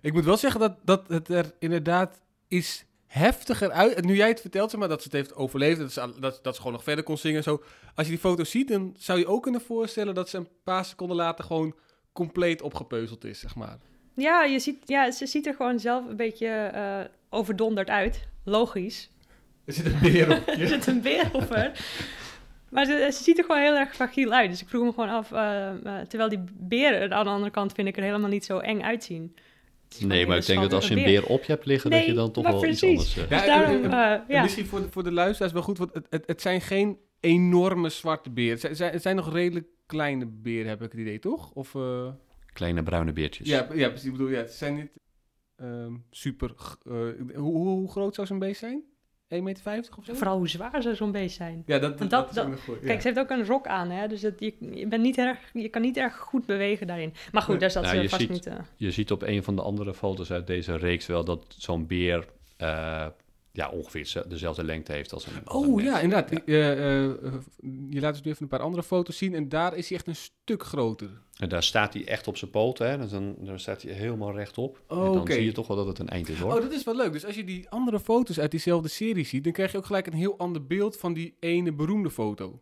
Ik 0.00 0.12
moet 0.12 0.24
wel 0.24 0.36
zeggen 0.36 0.60
dat, 0.60 0.76
dat 0.84 1.08
het 1.08 1.28
er 1.28 1.54
inderdaad 1.58 2.20
is 2.46 2.84
heftiger 3.08 3.70
uit. 3.70 4.04
Nu 4.04 4.16
jij 4.16 4.28
het 4.28 4.40
vertelt, 4.40 4.70
zeg 4.70 4.80
maar, 4.80 4.88
dat 4.88 5.02
ze 5.02 5.08
het 5.08 5.16
heeft 5.16 5.34
overleefd, 5.34 5.80
dat 5.80 5.92
ze, 5.92 6.14
dat, 6.20 6.38
dat 6.42 6.54
ze 6.54 6.60
gewoon 6.60 6.76
nog 6.76 6.84
verder 6.84 7.04
kon 7.04 7.18
zingen 7.18 7.36
en 7.36 7.42
zo. 7.42 7.62
Als 7.94 8.06
je 8.06 8.12
die 8.12 8.22
foto 8.22 8.44
ziet, 8.44 8.68
dan 8.68 8.94
zou 8.98 9.18
je 9.18 9.26
ook 9.26 9.42
kunnen 9.42 9.60
voorstellen 9.60 10.14
dat 10.14 10.28
ze 10.28 10.36
een 10.36 10.48
paar 10.64 10.84
seconden 10.84 11.16
later 11.16 11.44
gewoon 11.44 11.74
compleet 12.12 12.62
opgepeuzeld 12.62 13.24
is, 13.24 13.40
zeg 13.40 13.54
maar. 13.54 13.78
Ja, 14.14 14.44
je 14.44 14.58
ziet, 14.58 14.78
ja 14.84 15.10
ze 15.10 15.26
ziet 15.26 15.46
er 15.46 15.54
gewoon 15.54 15.80
zelf 15.80 16.08
een 16.08 16.16
beetje 16.16 16.70
uh, 16.74 17.00
overdonderd 17.30 17.88
uit. 17.88 18.28
Logisch. 18.44 19.10
Er 19.64 19.72
zit 19.72 19.86
een 19.86 19.98
beer 20.02 20.30
op 20.30 20.46
er 20.60 20.66
zit 20.66 20.86
een 20.86 21.00
beer 21.00 21.28
op 21.32 21.54
haar. 21.54 21.84
Maar 22.68 22.84
ze, 22.84 23.08
ze, 23.12 23.22
ziet 23.22 23.38
er 23.38 23.44
gewoon 23.44 23.60
heel 23.60 23.76
erg 23.76 23.94
fragiel 23.94 24.32
uit. 24.32 24.50
Dus 24.50 24.62
ik 24.62 24.68
vroeg 24.68 24.84
me 24.84 24.92
gewoon 24.92 25.08
af, 25.08 25.30
uh, 25.30 25.70
uh, 25.84 26.00
terwijl 26.00 26.28
die 26.28 26.44
beren 26.52 27.12
aan 27.12 27.24
de 27.24 27.30
andere 27.30 27.50
kant 27.50 27.72
vind 27.72 27.88
ik 27.88 27.96
er 27.96 28.02
helemaal 28.02 28.30
niet 28.30 28.44
zo 28.44 28.58
eng 28.58 28.82
uitzien. 28.82 29.34
Nee, 30.00 30.26
maar 30.26 30.36
ik 30.36 30.46
denk 30.46 30.60
dat 30.60 30.72
als 30.72 30.88
je 30.88 30.96
een 30.96 31.04
beer 31.04 31.26
op 31.26 31.44
je 31.44 31.52
hebt 31.52 31.64
liggen, 31.64 31.90
nee, 31.90 31.98
dat 31.98 32.08
je 32.08 32.14
dan 32.14 32.30
toch 32.30 32.44
wel 32.44 32.58
precies. 32.58 32.82
iets 32.82 33.18
anders... 33.18 33.30
Ja, 33.30 33.38
Dus 33.38 33.46
daarom, 33.46 33.84
uh, 33.84 34.28
ja. 34.28 34.42
Misschien 34.42 34.66
voor 34.66 34.80
de, 34.80 34.88
voor 34.90 35.04
de 35.04 35.12
luisteraars 35.12 35.52
wel 35.52 35.62
goed, 35.62 35.78
want 35.78 35.94
het, 35.94 36.06
het, 36.10 36.26
het 36.26 36.40
zijn 36.40 36.60
geen 36.60 36.98
enorme 37.20 37.88
zwarte 37.88 38.30
beren. 38.30 38.58
Het 38.60 38.76
zijn, 38.76 38.92
het 38.92 39.02
zijn 39.02 39.16
nog 39.16 39.32
redelijk 39.32 39.66
kleine 39.86 40.26
beren, 40.26 40.68
heb 40.68 40.82
ik 40.82 40.92
het 40.92 41.00
idee, 41.00 41.18
toch? 41.18 41.50
Of, 41.52 41.74
uh... 41.74 42.08
Kleine 42.52 42.82
bruine 42.82 43.12
beertjes. 43.12 43.48
Ja, 43.48 43.68
ja 43.74 43.88
precies. 43.88 44.06
Ik 44.06 44.12
bedoel, 44.12 44.28
ja, 44.28 44.38
het 44.38 44.52
zijn 44.52 44.74
niet 44.74 44.90
um, 45.56 46.04
super... 46.10 46.54
Uh, 46.84 46.92
hoe, 46.92 47.32
hoe, 47.34 47.68
hoe, 47.68 47.90
groot 47.90 48.14
zou 48.14 48.26
zo'n 48.26 48.38
beest 48.38 48.60
zijn? 48.60 48.82
1,50 49.34 49.42
meter 49.42 49.88
of 49.98 50.04
zo? 50.04 50.14
Vooral 50.14 50.36
hoe 50.36 50.48
zwaar 50.48 50.82
zou 50.82 50.94
zo'n 50.94 51.12
beest 51.12 51.36
zijn. 51.36 51.62
Ja, 51.66 51.78
dat, 51.78 51.98
dat, 51.98 52.10
dat, 52.10 52.34
dat 52.34 52.48
is 52.48 52.60
goed. 52.60 52.80
Kijk, 52.80 53.00
ze 53.00 53.08
heeft 53.08 53.20
ook 53.20 53.30
een 53.30 53.46
rok 53.46 53.66
aan, 53.66 53.90
hè? 53.90 54.08
dus 54.08 54.22
het, 54.22 54.40
je, 54.40 54.54
je, 54.74 54.86
bent 54.86 55.02
niet 55.02 55.18
erg, 55.18 55.38
je 55.52 55.68
kan 55.68 55.82
niet 55.82 55.96
erg 55.96 56.16
goed 56.16 56.46
bewegen 56.46 56.86
daarin. 56.86 57.14
Maar 57.32 57.42
goed, 57.42 57.60
daar 57.60 57.70
zat 57.70 57.82
nou, 57.82 57.94
ze 57.94 58.02
je 58.02 58.08
vast 58.08 58.22
ziet, 58.22 58.30
niet... 58.30 58.46
Uh... 58.46 58.54
Je 58.76 58.90
ziet 58.90 59.10
op 59.12 59.22
een 59.22 59.42
van 59.42 59.56
de 59.56 59.62
andere 59.62 59.94
foto's 59.94 60.30
uit 60.30 60.46
deze 60.46 60.76
reeks 60.76 61.06
wel 61.06 61.24
dat 61.24 61.54
zo'n 61.58 61.86
beer 61.86 62.26
uh, 62.60 63.06
ja, 63.58 63.68
ongeveer 63.68 64.24
dezelfde 64.28 64.64
lengte 64.64 64.92
heeft 64.92 65.12
als 65.12 65.26
een 65.26 65.44
als 65.44 65.66
Oh 65.66 65.78
een 65.78 65.84
ja, 65.84 66.00
inderdaad. 66.00 66.42
Ja. 66.46 66.76
Uh, 66.76 67.12
je 67.90 68.00
laat 68.00 68.12
dus 68.12 68.22
nu 68.22 68.30
even 68.30 68.42
een 68.42 68.48
paar 68.48 68.60
andere 68.60 68.82
foto's 68.82 69.16
zien 69.16 69.34
en 69.34 69.48
daar 69.48 69.76
is 69.76 69.88
hij 69.88 69.98
echt 69.98 70.06
een 70.06 70.16
stuk 70.16 70.62
groter. 70.62 71.10
En 71.38 71.48
daar 71.48 71.62
staat 71.62 71.94
hij 71.94 72.06
echt 72.06 72.26
op 72.26 72.36
zijn 72.36 72.50
poten, 72.50 72.90
hè? 72.90 72.98
Dus 72.98 73.10
dan, 73.10 73.34
dan 73.38 73.58
staat 73.58 73.82
hij 73.82 73.92
helemaal 73.92 74.34
rechtop. 74.34 74.82
Oh, 74.88 74.98
en 74.98 75.12
dan 75.12 75.20
okay. 75.20 75.36
zie 75.36 75.44
je 75.44 75.52
toch 75.52 75.66
wel 75.66 75.76
dat 75.76 75.86
het 75.86 75.98
een 75.98 76.08
eind 76.08 76.28
is, 76.28 76.38
hoor. 76.38 76.54
Oh, 76.54 76.60
dat 76.60 76.72
is 76.72 76.84
wel 76.84 76.96
leuk. 76.96 77.12
Dus 77.12 77.24
als 77.24 77.34
je 77.34 77.44
die 77.44 77.68
andere 77.68 78.00
foto's 78.00 78.40
uit 78.40 78.50
diezelfde 78.50 78.88
serie 78.88 79.24
ziet, 79.24 79.44
dan 79.44 79.52
krijg 79.52 79.72
je 79.72 79.78
ook 79.78 79.86
gelijk 79.86 80.06
een 80.06 80.12
heel 80.12 80.38
ander 80.38 80.66
beeld 80.66 80.96
van 80.96 81.12
die 81.12 81.36
ene 81.40 81.72
beroemde 81.72 82.10
foto. 82.10 82.60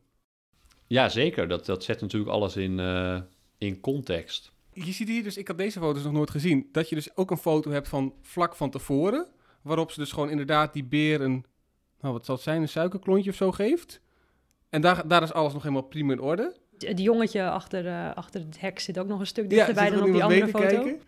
Ja, 0.87 1.09
zeker. 1.09 1.49
Dat, 1.49 1.67
dat 1.67 1.85
zet 1.85 2.01
natuurlijk 2.01 2.33
alles 2.33 2.57
in, 2.57 2.79
uh, 2.79 3.21
in 3.59 3.81
context. 3.81 4.53
Je 4.73 4.93
ziet 4.93 5.09
hier 5.09 5.23
dus, 5.23 5.37
ik 5.37 5.49
had 5.49 5.59
deze 5.59 5.81
foto's 5.81 6.03
nog 6.03 6.13
nooit 6.13 6.31
gezien, 6.31 6.69
dat 6.73 6.89
je 6.89 6.95
dus 6.95 7.17
ook 7.17 7.31
een 7.31 7.37
foto 7.37 7.71
hebt 7.71 7.89
van 7.89 8.15
vlak 8.23 8.57
van 8.57 8.71
tevoren, 8.71 9.27
waarop 9.67 9.91
ze 9.91 10.01
dus 10.01 10.13
gewoon 10.13 10.31
inderdaad 10.31 10.73
die 10.73 10.85
beer 10.85 11.21
een, 11.21 11.45
nou 12.01 12.15
wat 12.15 12.25
zal 12.25 12.35
het 12.35 12.45
zijn, 12.45 12.63
een 12.63 12.69
suikerklontje 12.69 13.31
of 13.31 13.37
zo 13.37 13.53
geeft. 13.53 14.01
En 14.71 14.81
daar, 14.81 15.09
daar 15.09 15.23
is 15.23 15.33
alles 15.33 15.53
nog 15.53 15.63
helemaal 15.63 15.83
prima 15.83 16.13
in 16.13 16.21
orde. 16.21 16.57
Het 16.79 17.01
jongetje 17.01 17.51
achter, 17.51 17.85
uh, 17.85 18.15
achter 18.15 18.41
het 18.41 18.61
hek 18.61 18.79
zit 18.79 18.99
ook 18.99 19.07
nog 19.07 19.21
een 19.21 19.27
stuk 19.27 19.51
dichterbij 19.51 19.85
ja, 19.85 19.91
dan 19.91 20.03
op 20.03 20.13
die 20.13 20.25
andere 20.25 20.49
foto. 20.49 20.67
Kijken. 20.67 21.00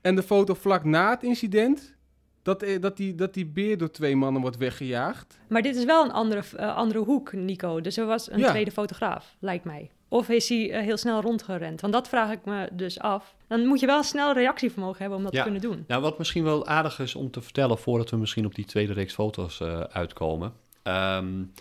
En 0.00 0.14
de 0.14 0.22
foto 0.22 0.54
vlak 0.54 0.84
na 0.84 1.10
het 1.10 1.22
incident, 1.22 1.94
dat, 2.42 2.64
dat, 2.80 2.96
die, 2.96 3.14
dat 3.14 3.34
die 3.34 3.46
beer 3.46 3.78
door 3.78 3.90
twee 3.90 4.16
mannen 4.16 4.42
wordt 4.42 4.56
weggejaagd. 4.56 5.38
Maar 5.48 5.62
dit 5.62 5.76
is 5.76 5.84
wel 5.84 6.04
een 6.04 6.12
andere, 6.12 6.42
uh, 6.56 6.76
andere 6.76 6.98
hoek, 6.98 7.32
Nico. 7.32 7.80
Dus 7.80 7.96
er 7.96 8.06
was 8.06 8.30
een 8.30 8.38
ja. 8.38 8.50
tweede 8.50 8.70
fotograaf, 8.70 9.36
lijkt 9.40 9.64
mij. 9.64 9.90
Of 10.12 10.28
is 10.28 10.48
hij 10.48 10.70
uh, 10.70 10.80
heel 10.80 10.96
snel 10.96 11.20
rondgerend? 11.20 11.80
Want 11.80 11.92
dat 11.92 12.08
vraag 12.08 12.30
ik 12.30 12.44
me 12.44 12.68
dus 12.72 12.98
af. 12.98 13.34
Dan 13.48 13.66
moet 13.66 13.80
je 13.80 13.86
wel 13.86 14.02
snel 14.02 14.32
reactievermogen 14.32 14.98
hebben 14.98 15.18
om 15.18 15.24
dat 15.24 15.32
ja. 15.32 15.42
te 15.42 15.50
kunnen 15.50 15.70
doen. 15.70 15.84
Nou, 15.86 16.02
wat 16.02 16.18
misschien 16.18 16.44
wel 16.44 16.66
aardig 16.66 16.98
is 16.98 17.14
om 17.14 17.30
te 17.30 17.40
vertellen... 17.40 17.78
voordat 17.78 18.10
we 18.10 18.16
misschien 18.16 18.46
op 18.46 18.54
die 18.54 18.64
tweede 18.64 18.92
reeks 18.92 19.14
foto's 19.14 19.60
uh, 19.60 19.80
uitkomen... 19.80 20.52
Um, 20.82 21.52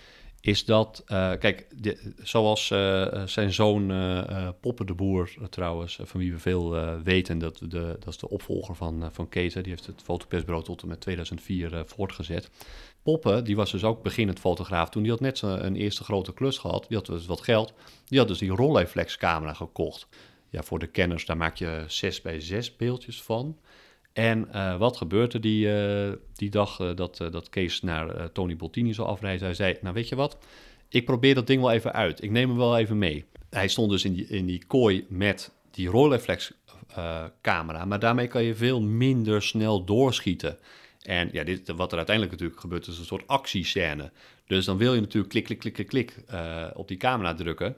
is 0.42 0.66
dat, 0.66 1.04
uh, 1.08 1.32
kijk, 1.40 1.68
de, 1.76 2.14
zoals 2.24 2.68
zijn 3.26 3.54
zoon 3.54 3.94
Poppen 4.60 4.86
de 4.86 4.94
Boer 4.94 5.34
trouwens, 5.50 6.00
van 6.04 6.20
wie 6.20 6.32
we 6.32 6.40
veel 6.40 7.00
weten, 7.04 7.38
dat, 7.38 7.58
de, 7.58 7.96
dat 8.00 8.08
is 8.08 8.18
de 8.18 8.30
opvolger 8.30 8.76
van, 8.76 9.10
van 9.12 9.30
Kees, 9.30 9.54
die 9.54 9.64
heeft 9.64 9.86
het 9.86 10.02
fotopersbureau 10.04 10.64
tot 10.64 10.82
en 10.82 10.88
met 10.88 11.02
2004 11.02 11.84
voortgezet. 11.86 12.50
Poppen, 13.04 13.44
die 13.44 13.56
was 13.56 13.72
dus 13.72 13.84
ook 13.84 14.04
beginnend 14.04 14.40
fotograaf 14.40 14.90
toen, 14.90 15.02
die 15.02 15.12
had 15.12 15.20
net 15.20 15.42
een 15.42 15.76
eerste 15.76 16.04
grote 16.04 16.34
klus 16.34 16.58
gehad, 16.58 16.86
die 16.88 16.98
had 16.98 17.06
dus 17.06 17.26
wat 17.26 17.42
geld, 17.42 17.74
die 18.06 18.20
had 18.20 18.28
dus 18.28 18.38
die 18.38 18.50
Rolleiflex 18.50 19.18
camera 19.18 19.54
gekocht. 19.54 20.08
Ja, 20.50 20.64
voor 20.64 20.80
de 20.80 20.88
kenners, 20.88 21.26
daar 21.26 21.38
maak 21.38 21.56
je 21.56 21.84
6 21.88 22.22
bij 22.22 22.40
6 22.40 22.76
beeldjes 22.76 23.22
van. 23.22 23.58
En 24.14 24.48
uh, 24.54 24.78
wat 24.78 24.98
gebeurde 24.98 25.40
die, 25.40 25.68
uh, 25.68 26.12
die 26.34 26.50
dag 26.50 26.80
uh, 26.80 26.96
dat, 26.96 27.18
dat 27.18 27.50
Kees 27.50 27.82
naar 27.82 28.32
Tony 28.32 28.56
Bottini 28.56 28.94
zou 28.94 29.08
afreizen? 29.08 29.46
Hij 29.46 29.56
zei, 29.56 29.78
nou 29.82 29.94
weet 29.94 30.10
je 30.10 30.16
wat, 30.16 30.38
ik 30.90 31.06
probeer 31.06 31.36
dat 31.36 31.48
ding 31.48 31.62
wel 31.62 31.72
even 31.72 31.94
uit. 31.94 32.24
Ik 32.24 32.32
neem 32.32 32.50
hem 32.50 32.58
wel 32.58 32.78
even 32.78 32.98
mee. 32.98 33.26
Hij 33.50 33.68
stond 33.68 33.92
dus 33.92 34.06
in 34.06 34.14
die, 34.14 34.28
in 34.28 34.46
die 34.46 34.64
kooi 34.68 35.06
met 35.10 35.52
die 35.72 35.90
Rolleiflex 35.90 36.52
camera, 37.42 37.86
maar 37.86 38.00
daarmee 38.00 38.28
kan 38.28 38.44
je 38.44 38.56
veel 38.56 38.82
minder 38.82 39.42
snel 39.42 39.84
doorschieten. 39.84 40.58
En 41.02 41.30
ja, 41.32 41.44
dit, 41.44 41.68
wat 41.68 41.92
er 41.92 41.98
uiteindelijk 41.98 42.36
natuurlijk 42.36 42.62
gebeurt, 42.62 42.88
is 42.88 42.98
een 42.98 43.06
soort 43.06 43.28
actiescène. 43.28 44.12
Dus 44.46 44.66
dan 44.66 44.78
wil 44.78 44.94
je 44.94 45.00
natuurlijk 45.00 45.32
klik, 45.32 45.44
klik, 45.46 45.60
klik, 45.60 45.74
klik, 45.74 45.88
klik 45.88 46.16
op 46.74 46.88
die 46.88 46.98
camera 46.98 47.34
drukken. 47.34 47.76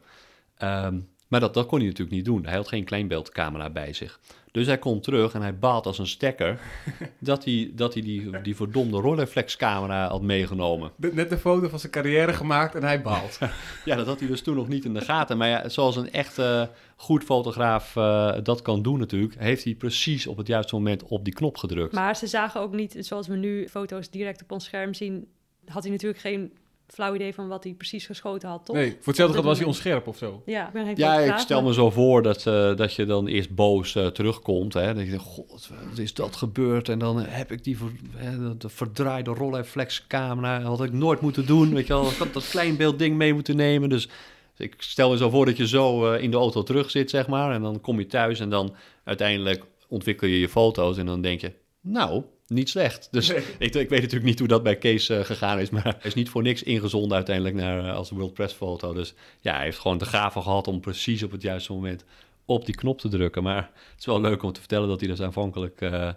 Um, 0.59 1.12
Maar 1.33 1.41
dat, 1.41 1.53
dat 1.53 1.65
kon 1.65 1.77
hij 1.77 1.87
natuurlijk 1.87 2.15
niet 2.15 2.25
doen. 2.25 2.45
Hij 2.45 2.55
had 2.55 2.67
geen 2.67 2.83
kleinbeeldcamera 2.83 3.69
bij 3.69 3.93
zich. 3.93 4.19
Dus 4.51 4.65
hij 4.65 4.77
komt 4.77 5.03
terug 5.03 5.33
en 5.33 5.41
hij 5.41 5.57
baalt 5.57 5.85
als 5.85 5.99
een 5.99 6.07
stekker 6.07 6.59
dat 7.19 7.45
hij, 7.45 7.71
dat 7.75 7.93
hij 7.93 8.03
die, 8.03 8.41
die 8.41 8.55
verdomde 8.55 8.97
rolleiflexcamera 8.97 10.07
had 10.07 10.21
meegenomen. 10.21 10.91
Net 10.95 11.31
een 11.31 11.37
foto 11.37 11.67
van 11.67 11.79
zijn 11.79 11.91
carrière 11.91 12.33
gemaakt 12.33 12.75
en 12.75 12.83
hij 12.83 13.01
baalt. 13.01 13.39
Ja, 13.85 13.95
dat 13.95 14.05
had 14.05 14.19
hij 14.19 14.27
dus 14.27 14.41
toen 14.41 14.55
nog 14.55 14.67
niet 14.67 14.85
in 14.85 14.93
de 14.93 15.01
gaten. 15.01 15.37
Maar 15.37 15.47
ja, 15.47 15.69
zoals 15.69 15.95
een 15.95 16.11
echte 16.11 16.69
goed 16.95 17.23
fotograaf 17.23 17.95
uh, 17.95 18.35
dat 18.43 18.61
kan 18.61 18.81
doen 18.81 18.99
natuurlijk, 18.99 19.35
heeft 19.39 19.63
hij 19.63 19.75
precies 19.75 20.27
op 20.27 20.37
het 20.37 20.47
juiste 20.47 20.75
moment 20.75 21.03
op 21.03 21.23
die 21.23 21.33
knop 21.33 21.57
gedrukt. 21.57 21.93
Maar 21.93 22.15
ze 22.15 22.27
zagen 22.27 22.61
ook 22.61 22.73
niet, 22.73 22.95
zoals 22.99 23.27
we 23.27 23.35
nu 23.35 23.67
foto's 23.67 24.09
direct 24.09 24.41
op 24.41 24.51
ons 24.51 24.65
scherm 24.65 24.93
zien, 24.93 25.27
had 25.65 25.83
hij 25.83 25.91
natuurlijk 25.91 26.21
geen 26.21 26.53
flauw 26.93 27.15
idee 27.15 27.33
van 27.33 27.47
wat 27.47 27.63
hij 27.63 27.73
precies 27.73 28.05
geschoten 28.05 28.49
had, 28.49 28.65
toch? 28.65 28.75
Nee, 28.75 28.89
voor 28.89 29.05
hetzelfde 29.05 29.41
was 29.41 29.57
hij 29.57 29.67
onscherp 29.67 30.07
of 30.07 30.17
zo. 30.17 30.41
Ja, 30.45 30.67
ik, 30.67 30.73
ben 30.73 30.85
geen 30.85 30.95
ja, 30.97 31.19
ik 31.19 31.37
stel 31.37 31.63
me 31.63 31.73
zo 31.73 31.89
voor 31.89 32.21
dat, 32.21 32.47
eh, 32.47 32.75
dat 32.75 32.93
je 32.93 33.05
dan 33.05 33.27
eerst 33.27 33.55
boos 33.55 33.95
eh, 33.95 34.07
terugkomt. 34.07 34.73
Hè? 34.73 34.93
Dat 34.93 35.03
je 35.03 35.09
denkt, 35.09 35.23
god, 35.23 35.69
wat 35.89 35.97
is 35.97 36.13
dat 36.13 36.35
gebeurd? 36.35 36.89
En 36.89 36.99
dan 36.99 37.19
heb 37.19 37.51
ik 37.51 37.63
die 37.63 37.77
ver, 37.77 37.91
hè, 38.15 38.37
de, 38.37 38.57
de 38.57 38.69
verdraaide 38.69 39.31
Rolleiflex-camera. 39.31 40.61
had 40.61 40.83
ik 40.83 40.91
nooit 40.91 41.21
moeten 41.21 41.45
doen. 41.45 41.73
Weet 41.73 41.87
je 41.87 41.93
wel, 41.93 42.09
ik 42.09 42.17
had 42.17 42.33
dat 42.33 42.49
kleinbeeldding 42.49 43.15
mee 43.15 43.33
moeten 43.33 43.55
nemen. 43.55 43.89
Dus 43.89 44.09
ik 44.57 44.75
stel 44.77 45.09
me 45.09 45.17
zo 45.17 45.29
voor 45.29 45.45
dat 45.45 45.57
je 45.57 45.67
zo 45.67 46.11
eh, 46.11 46.23
in 46.23 46.31
de 46.31 46.37
auto 46.37 46.63
terug 46.63 46.91
zit, 46.91 47.09
zeg 47.09 47.27
maar. 47.27 47.53
En 47.53 47.61
dan 47.61 47.81
kom 47.81 47.99
je 47.99 48.05
thuis 48.05 48.39
en 48.39 48.49
dan 48.49 48.75
uiteindelijk 49.03 49.63
ontwikkel 49.87 50.27
je 50.27 50.39
je 50.39 50.49
foto's. 50.49 50.97
En 50.97 51.05
dan 51.05 51.21
denk 51.21 51.41
je, 51.41 51.51
nou, 51.81 52.23
niet 52.53 52.69
slecht. 52.69 53.07
Dus 53.11 53.29
ik, 53.29 53.45
ik 53.59 53.89
weet 53.89 53.89
natuurlijk 53.89 54.23
niet 54.23 54.39
hoe 54.39 54.47
dat 54.47 54.63
bij 54.63 54.77
Kees 54.77 55.09
eh, 55.09 55.19
gegaan 55.19 55.59
is. 55.59 55.69
Maar 55.69 55.83
hij 55.83 55.95
is 56.01 56.13
niet 56.13 56.29
voor 56.29 56.41
niks 56.41 56.63
ingezonden 56.63 57.15
uiteindelijk 57.15 57.55
naar, 57.55 57.85
eh, 57.85 57.95
als 57.95 58.09
World 58.09 58.33
Press 58.33 58.53
foto. 58.53 58.93
Dus 58.93 59.13
ja, 59.41 59.55
hij 59.55 59.63
heeft 59.63 59.79
gewoon 59.79 59.97
de 59.97 60.05
gave 60.05 60.41
gehad 60.41 60.67
om 60.67 60.79
precies 60.79 61.23
op 61.23 61.31
het 61.31 61.41
juiste 61.41 61.73
moment 61.73 62.05
op 62.45 62.65
die 62.65 62.75
knop 62.75 62.99
te 62.99 63.09
drukken. 63.09 63.43
Maar 63.43 63.71
het 63.91 63.99
is 63.99 64.05
wel 64.05 64.21
leuk 64.21 64.43
om 64.43 64.51
te 64.51 64.59
vertellen 64.59 64.87
dat 64.87 64.99
hij 64.99 65.09
dus 65.09 65.21
aanvankelijk 65.21 65.81
eh, 65.81 66.09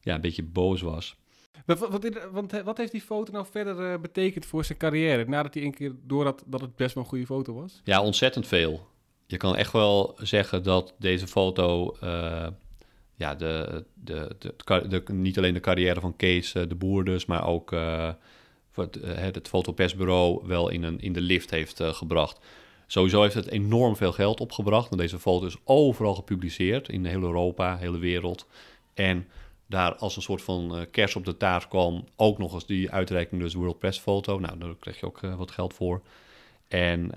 ja, 0.00 0.14
een 0.14 0.20
beetje 0.20 0.42
boos 0.42 0.80
was. 0.80 1.16
Wat, 1.66 1.78
wat, 1.78 2.08
want, 2.32 2.62
wat 2.62 2.76
heeft 2.76 2.92
die 2.92 3.00
foto 3.00 3.32
nou 3.32 3.46
verder 3.50 4.00
betekend 4.00 4.46
voor 4.46 4.64
zijn 4.64 4.78
carrière? 4.78 5.24
Nadat 5.24 5.54
hij 5.54 5.62
een 5.62 5.74
keer 5.74 5.92
door 6.02 6.24
had 6.24 6.42
dat 6.46 6.60
het 6.60 6.76
best 6.76 6.94
wel 6.94 7.02
een 7.02 7.08
goede 7.08 7.26
foto 7.26 7.54
was? 7.54 7.80
Ja, 7.84 8.02
ontzettend 8.02 8.46
veel. 8.46 8.86
Je 9.26 9.36
kan 9.36 9.56
echt 9.56 9.72
wel 9.72 10.14
zeggen 10.18 10.62
dat 10.62 10.94
deze 10.98 11.26
foto 11.26 11.96
ja, 13.16 13.34
de, 13.34 13.84
de, 13.94 14.36
de, 14.88 15.02
niet 15.12 15.38
alleen 15.38 15.54
de 15.54 15.60
carrière 15.60 16.00
van 16.00 16.16
Kees 16.16 16.54
eh, 16.54 16.62
de 16.68 16.74
Boer 16.74 17.04
dus, 17.04 17.26
maar 17.26 17.46
ook 17.46 17.72
eh, 17.72 18.08
eh, 18.08 18.14
het, 18.74 19.34
het 19.34 19.48
fotopersbureau 19.48 20.46
wel 20.46 20.68
in, 20.68 20.82
een, 20.82 21.00
in 21.00 21.12
de 21.12 21.20
lift 21.20 21.50
heeft 21.50 21.80
gebracht. 21.82 22.40
Sowieso 22.86 23.22
heeft 23.22 23.34
het 23.34 23.48
enorm 23.48 23.96
veel 23.96 24.12
geld 24.12 24.40
opgebracht, 24.40 24.88
want 24.88 25.00
deze 25.00 25.18
foto 25.18 25.46
is 25.46 25.56
overal 25.64 26.14
gepubliceerd, 26.14 26.88
in 26.88 27.04
heel 27.04 27.22
Europa, 27.22 27.76
hele 27.76 27.98
wereld. 27.98 28.46
En 28.94 29.28
daar 29.66 29.94
als 29.94 30.16
een 30.16 30.22
soort 30.22 30.42
van 30.42 30.86
kers 30.90 31.16
op 31.16 31.24
de 31.24 31.36
taart 31.36 31.68
kwam 31.68 32.04
ook 32.16 32.38
nog 32.38 32.54
eens 32.54 32.66
die 32.66 32.90
uitreiking, 32.90 33.40
dus 33.40 33.54
World 33.54 33.78
Press 33.78 33.98
Foto. 33.98 34.38
Nou, 34.38 34.58
daar 34.58 34.76
krijg 34.80 35.00
je 35.00 35.06
ook 35.06 35.20
wat 35.20 35.50
geld 35.50 35.74
voor. 35.74 36.02
En 36.68 37.10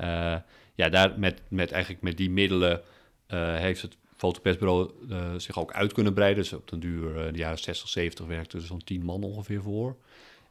ja, 0.75 0.89
daar 0.89 1.20
met, 1.20 1.41
met 1.48 1.72
eigenlijk 1.72 2.03
met 2.03 2.18
die 2.18 2.29
middelen 2.29 2.82
heeft 3.58 3.82
het 3.82 3.98
fotopersbureau 4.20 4.92
eh, 5.10 5.34
zich 5.38 5.60
ook 5.60 5.72
uit 5.72 5.94
kunnen 5.94 6.14
breiden. 6.14 6.44
Dus 6.44 6.54
op 6.54 6.70
den 6.70 6.80
duur, 6.80 7.26
eh, 7.26 7.34
de 7.34 7.38
jaren 7.38 7.58
60, 7.58 7.90
70 7.90 8.26
werkte 8.26 8.58
er 8.58 8.64
zo'n 8.64 8.84
10 8.84 9.04
man 9.04 9.24
ongeveer 9.24 9.62
voor. 9.62 9.96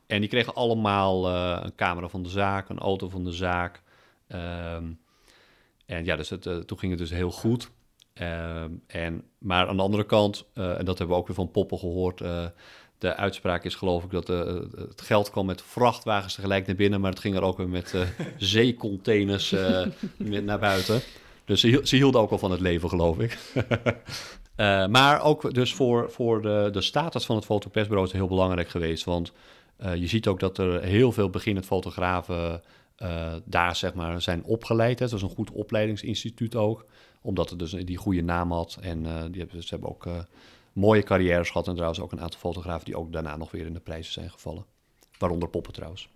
En 0.07 0.21
die 0.21 0.29
kregen 0.29 0.55
allemaal 0.55 1.29
eh, 1.29 1.61
een 1.63 1.75
camera 1.75 2.09
van 2.09 2.23
de 2.23 2.29
zaak, 2.29 2.69
een 2.69 2.79
auto 2.79 3.09
van 3.09 3.25
de 3.25 3.33
zaak. 3.33 3.83
Ehm, 4.29 4.85
en 5.87 6.05
ja, 6.05 6.17
dus 6.17 6.29
het, 6.29 6.43
toen 6.43 6.79
ging 6.79 6.91
het 6.91 7.01
dus 7.01 7.11
heel 7.11 7.31
goed. 7.31 7.71
Ehm, 8.13 8.71
en, 8.87 9.23
maar 9.39 9.69
aan 9.69 9.77
de 9.77 9.83
andere 9.83 10.07
kant, 10.07 10.45
en 10.55 10.85
dat 10.85 10.99
hebben 10.99 11.17
we 11.17 11.23
ook 11.23 11.27
weer 11.27 11.37
van 11.37 11.51
Poppen 11.51 11.79
gehoord... 11.79 12.21
eh, 12.21 12.47
de 12.99 13.15
uitspraak 13.15 13.65
is 13.65 13.75
geloof 13.75 14.05
ik 14.05 14.11
dat 14.11 14.27
het 14.27 15.01
geld 15.01 15.31
kwam 15.31 15.47
met 15.47 15.63
vrachtwagens 15.63 16.35
tegelijk 16.35 16.67
naar 16.67 16.77
binnen... 16.77 17.01
maar 17.01 17.11
het 17.11 17.21
ging 17.21 17.37
er 17.37 17.43
ook 17.43 17.57
weer 17.57 17.69
met 17.69 17.95
zeecontainers 18.37 19.51
naar 20.19 20.59
buiten. 20.59 21.01
Dus 21.49 21.61
ze, 21.61 21.67
hiel- 21.67 21.87
ze 21.87 21.97
hielden 21.97 22.21
ook 22.21 22.31
al 22.31 22.39
van 22.39 22.51
het 22.51 22.61
leven, 22.61 22.89
geloof 22.89 23.19
ik. 23.19 23.39
Eh, 24.59 24.87
maar 24.87 25.23
ook 25.23 25.55
dus 25.55 25.75
voor, 25.75 26.11
voor 26.11 26.43
de, 26.43 26.69
de 26.73 26.81
status 26.81 27.27
van 27.27 27.37
het 27.37 27.45
fotopersbureau 27.45 28.07
is 28.07 28.13
het 28.13 28.21
heel 28.21 28.31
belangrijk 28.31 28.69
geweest. 28.69 29.05
Want 29.05 29.33
eh, 29.77 29.95
je 29.95 30.07
ziet 30.07 30.27
ook 30.27 30.41
dat 30.41 30.59
er 30.59 30.83
heel 30.83 31.13
veel 31.13 31.31
beginnend 31.31 31.67
fotografen 31.67 32.63
eh, 32.97 33.35
daar 33.45 33.77
zeg 33.77 33.95
maar, 33.95 34.23
zijn 34.23 34.45
opgeleid. 34.45 34.99
Hè. 34.99 35.05
Het 35.05 35.13
was 35.13 35.23
een 35.23 35.37
goed 35.37 35.51
opleidingsinstituut 35.51 36.55
ook. 36.55 36.87
Omdat 37.23 37.51
het 37.51 37.59
dus 37.59 37.71
die 37.71 37.97
goede 37.97 38.23
naam 38.23 38.53
had. 38.53 38.79
En 38.81 39.03
die 39.03 39.41
hebben, 39.41 39.63
ze 39.63 39.69
hebben 39.69 39.89
ook 39.89 40.07
mooie 40.73 41.03
carrières 41.03 41.51
gehad. 41.51 41.67
En 41.69 41.75
trouwens 41.75 42.01
ook 42.01 42.13
een 42.13 42.21
aantal 42.21 42.41
fotografen 42.41 42.85
die 42.85 42.97
ook 42.97 43.13
daarna 43.13 43.37
nog 43.37 43.51
weer 43.51 43.67
in 43.67 43.73
de 43.73 43.81
prijzen 43.81 44.13
zijn 44.13 44.31
gevallen. 44.31 44.65
Waaronder 45.19 45.49
Poppen 45.49 45.73
trouwens. 45.73 46.09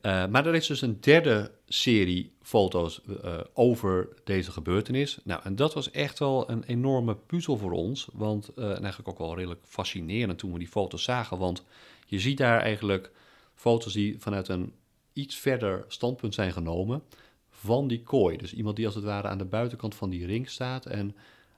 Eh, 0.00 0.26
maar 0.26 0.46
er 0.46 0.54
is 0.54 0.66
dus 0.66 0.82
een 0.82 1.00
derde 1.00 1.50
serie 1.66 2.32
foto's 2.42 3.00
eh, 3.22 3.40
over 3.52 4.08
deze 4.24 4.50
gebeurtenis. 4.50 5.18
Nou, 5.24 5.40
en 5.44 5.56
dat 5.56 5.74
was 5.74 5.90
echt 5.90 6.18
wel 6.18 6.50
een 6.50 6.62
enorme 6.62 7.16
puzzel 7.16 7.56
voor 7.56 7.72
ons. 7.72 8.08
Want, 8.12 8.48
eh, 8.48 8.64
en 8.64 8.82
eigenlijk 8.82 9.08
ook 9.08 9.18
wel 9.18 9.34
redelijk 9.34 9.60
fascinerend 9.64 10.38
toen 10.38 10.52
we 10.52 10.58
die 10.58 10.68
foto's 10.68 11.02
zagen. 11.02 11.38
Want 11.38 11.64
je 12.06 12.18
ziet 12.18 12.38
daar 12.38 12.60
eigenlijk 12.60 13.10
foto's 13.54 13.92
die 13.92 14.18
vanuit 14.18 14.48
een 14.48 14.72
iets 15.12 15.36
verder 15.36 15.84
standpunt 15.88 16.34
zijn 16.34 16.52
genomen 16.52 17.02
van 17.50 17.88
die 17.88 18.02
kooi. 18.02 18.36
Dus 18.36 18.54
iemand 18.54 18.76
die 18.76 18.86
als 18.86 18.94
het 18.94 19.04
ware 19.04 19.28
aan 19.28 19.38
de 19.38 19.44
buitenkant 19.44 19.94
van 19.94 20.10
die 20.10 20.26
ring 20.26 20.48
staat 20.48 20.86
en 20.86 21.16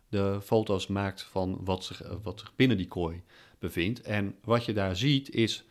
de 0.08 0.38
foto's 0.42 0.86
maakt 0.86 1.22
van 1.22 1.60
wat 1.64 1.84
zich, 1.84 2.02
wat 2.22 2.40
zich 2.40 2.52
binnen 2.56 2.76
die 2.76 2.88
kooi 2.88 3.22
bevindt. 3.58 4.00
En 4.00 4.34
wat 4.44 4.64
je 4.64 4.72
daar 4.72 4.96
ziet 4.96 5.30
is, 5.30 5.64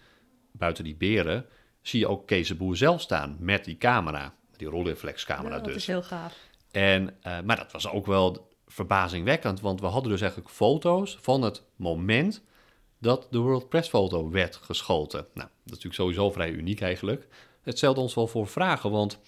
buiten 0.52 0.84
die 0.84 0.96
beren, 0.96 1.46
zie 1.82 2.00
je 2.00 2.08
ook 2.08 2.28
Kees 2.28 2.48
de 2.48 2.56
Boer 2.56 2.78
zelf 2.78 3.02
staan 3.02 3.38
met 3.40 3.66
die 3.66 3.78
camera. 3.78 4.34
Die 4.56 4.68
rolreflexcamera 4.68 5.56
Ja, 5.56 5.62
dat 5.62 5.66
dus. 5.66 5.76
is 5.76 5.88
heel 5.88 6.04
gaaf. 6.04 6.36
En, 6.72 7.18
eh, 7.22 7.40
maar 7.42 7.56
dat 7.58 7.72
was 7.72 7.90
ook 7.90 8.06
wel 8.06 8.50
verbazingwekkend, 8.68 9.62
want 9.62 9.80
we 9.82 9.88
hadden 9.88 10.12
dus 10.12 10.22
eigenlijk 10.22 10.52
foto's 10.52 11.18
van 11.22 11.42
het 11.42 11.64
moment 11.76 12.42
dat 12.98 13.28
de 13.30 13.38
World 13.38 13.70
Press 13.70 13.90
foto 13.90 14.30
werd 14.30 14.56
geschoten. 14.56 15.20
Nou, 15.34 15.48
dat 15.48 15.66
is 15.66 15.84
natuurlijk 15.84 15.96
sowieso 15.96 16.32
vrij 16.32 16.52
uniek 16.52 16.82
eigenlijk. 16.82 17.28
Het 17.62 17.78
stelde 17.78 18.00
ons 18.02 18.14
wel 18.14 18.28
voor 18.28 18.48
vragen, 18.48 18.92
want 18.92 19.20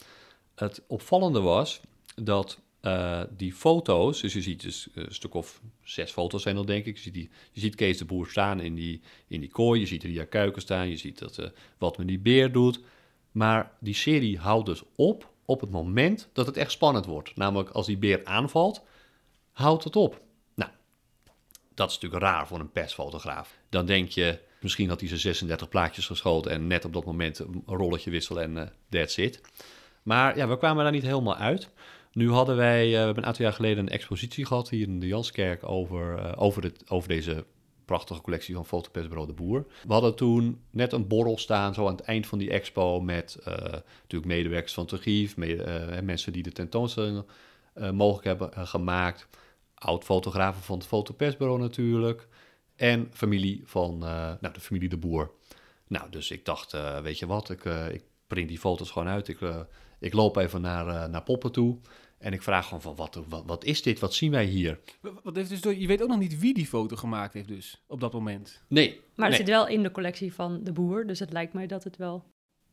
het 0.55 0.81
opvallende 0.87 1.39
was 1.39 1.81
dat 2.15 2.59
eh, 2.83 3.21
die 3.37 3.53
foto's, 3.53 4.21
dus 4.21 4.33
je 4.33 4.41
ziet 4.41 4.61
dus 4.61 4.87
een 4.93 5.13
stuk 5.13 5.33
of 5.33 5.61
zes 5.83 6.11
foto's 6.11 6.41
zijn 6.41 6.55
dat 6.55 6.67
denk 6.67 6.85
ik. 6.85 6.95
Je 6.95 7.01
ziet, 7.01 7.13
die, 7.13 7.29
je 7.51 7.59
ziet 7.59 7.75
Kees 7.75 7.97
de 7.97 8.05
Boer 8.05 8.27
staan 8.27 8.59
in 8.59 8.75
die, 8.75 9.01
in 9.27 9.39
die 9.39 9.49
kooi, 9.49 9.79
je 9.79 9.85
ziet 9.85 10.03
Ria 10.03 10.25
Kuiken 10.25 10.61
staan, 10.61 10.89
je 10.89 10.97
ziet 10.97 11.19
dat, 11.19 11.37
eh, 11.37 11.49
wat 11.77 11.97
met 11.97 12.07
die 12.07 12.19
beer 12.19 12.51
doet. 12.51 12.79
Maar 13.31 13.71
die 13.79 13.93
serie 13.93 14.37
houdt 14.37 14.65
dus 14.65 14.83
op 14.95 15.31
op 15.45 15.61
het 15.61 15.69
moment 15.69 16.29
dat 16.33 16.45
het 16.45 16.57
echt 16.57 16.71
spannend 16.71 17.05
wordt. 17.05 17.35
Namelijk 17.35 17.69
als 17.69 17.85
die 17.85 17.97
beer 17.97 18.25
aanvalt, 18.25 18.81
houdt 19.51 19.83
het 19.83 19.95
op. 19.95 20.21
Nou, 20.55 20.71
dat 21.73 21.89
is 21.89 21.93
natuurlijk 21.95 22.23
raar 22.23 22.47
voor 22.47 22.59
een 22.59 22.71
persfotograaf. 22.71 23.57
Dan 23.69 23.85
denk 23.85 24.09
je, 24.09 24.39
misschien 24.59 24.89
had 24.89 24.99
hij 24.99 25.07
zijn 25.09 25.19
36 25.19 25.69
plaatjes 25.69 26.05
geschoten 26.05 26.51
en 26.51 26.67
net 26.67 26.85
op 26.85 26.93
dat 26.93 27.05
moment 27.05 27.39
een 27.39 27.63
rolletje 27.65 28.11
wisselen 28.11 28.43
en 28.43 28.57
eh 28.57 28.67
that's 28.89 29.17
it. 29.17 29.41
Maar 30.03 30.37
ja, 30.37 30.47
we 30.47 30.57
kwamen 30.57 30.83
daar 30.83 30.93
niet 30.93 31.03
helemaal 31.03 31.35
uit. 31.35 31.69
Nu 32.13 32.31
hadden 32.31 32.55
wij, 32.55 32.85
eh, 32.85 32.91
we 32.91 32.97
hebben 32.97 33.17
een 33.17 33.25
aantal 33.25 33.45
jaar 33.45 33.53
geleden 33.53 33.83
een 33.83 33.93
expositie 33.93 34.45
gehad 34.45 34.69
hier 34.69 34.87
in 34.87 34.99
de 34.99 35.07
Janskerk 35.07 35.69
over, 35.69 36.17
eh, 36.17 36.41
over, 36.41 36.63
het, 36.63 36.89
over 36.89 37.09
deze 37.09 37.45
prachtige 37.85 38.21
collectie 38.21 38.55
van 38.55 38.65
Fotopersbureau 38.65 39.27
De 39.27 39.33
Boer. 39.33 39.65
We 39.87 39.93
hadden 39.93 40.15
toen 40.15 40.61
net 40.69 40.93
een 40.93 41.07
borrel 41.07 41.37
staan, 41.37 41.73
zo 41.73 41.87
aan 41.87 41.95
het 41.95 42.05
eind 42.05 42.27
van 42.27 42.37
die 42.37 42.49
expo, 42.49 43.01
met 43.01 43.35
eh, 43.43 43.55
natuurlijk 44.01 44.25
medewerkers 44.25 44.73
van 44.73 44.89
mede, 45.35 45.63
eh, 45.63 46.01
mensen 46.01 46.33
die 46.33 46.43
de 46.43 46.51
tentoonstelling 46.51 47.25
mogelijk 47.93 48.25
hebben 48.25 48.67
gemaakt, 48.67 49.27
oud-fotografen 49.75 50.63
van 50.63 50.77
het 50.77 50.87
Fotopersbureau 50.87 51.59
natuurlijk, 51.59 52.27
en 52.75 53.09
familie 53.13 53.61
van 53.65 53.97
nou, 53.97 54.53
de 54.53 54.59
familie 54.59 54.89
De 54.89 54.97
Boer. 54.97 55.31
Nou, 55.87 56.09
dus 56.09 56.31
ik 56.31 56.45
dacht, 56.45 56.75
weet 57.01 57.19
je 57.19 57.25
wat, 57.25 57.49
ik, 57.49 57.63
ik 57.91 58.03
print 58.27 58.47
die 58.47 58.59
foto's 58.59 58.91
gewoon 58.91 59.07
uit. 59.07 59.27
Ik, 59.27 59.39
ik 59.99 60.13
loop 60.13 60.37
even 60.37 60.61
naar, 60.61 61.09
naar 61.09 61.23
Poppen 61.23 61.51
toe. 61.51 61.79
En 62.23 62.33
ik 62.33 62.41
vraag 62.41 62.65
gewoon 62.65 62.81
van, 62.81 62.95
wat, 62.95 63.19
wat, 63.27 63.43
wat 63.45 63.63
is 63.63 63.81
dit? 63.81 63.99
Wat 63.99 64.13
zien 64.13 64.31
wij 64.31 64.45
hier? 64.45 64.79
Wat- 65.23 65.35
heeft 65.35 65.49
dus 65.49 65.61
door, 65.61 65.75
je 65.75 65.87
weet 65.87 66.01
ook 66.01 66.09
nog 66.09 66.19
niet 66.19 66.39
wie 66.39 66.53
die 66.53 66.65
foto 66.65 66.95
gemaakt 66.95 67.33
heeft 67.33 67.47
dus, 67.47 67.81
op 67.87 67.99
dat 67.99 68.13
moment. 68.13 68.61
Nee. 68.67 68.89
Maar 69.15 69.29
het 69.29 69.37
nee. 69.37 69.47
zit 69.47 69.55
wel 69.55 69.67
in 69.67 69.83
de 69.83 69.91
collectie 69.91 70.33
van 70.33 70.63
de 70.63 70.71
boer, 70.71 71.07
dus 71.07 71.19
het 71.19 71.31
lijkt 71.31 71.53
mij 71.53 71.67
dat 71.67 71.83
het 71.83 71.97
wel... 71.97 72.23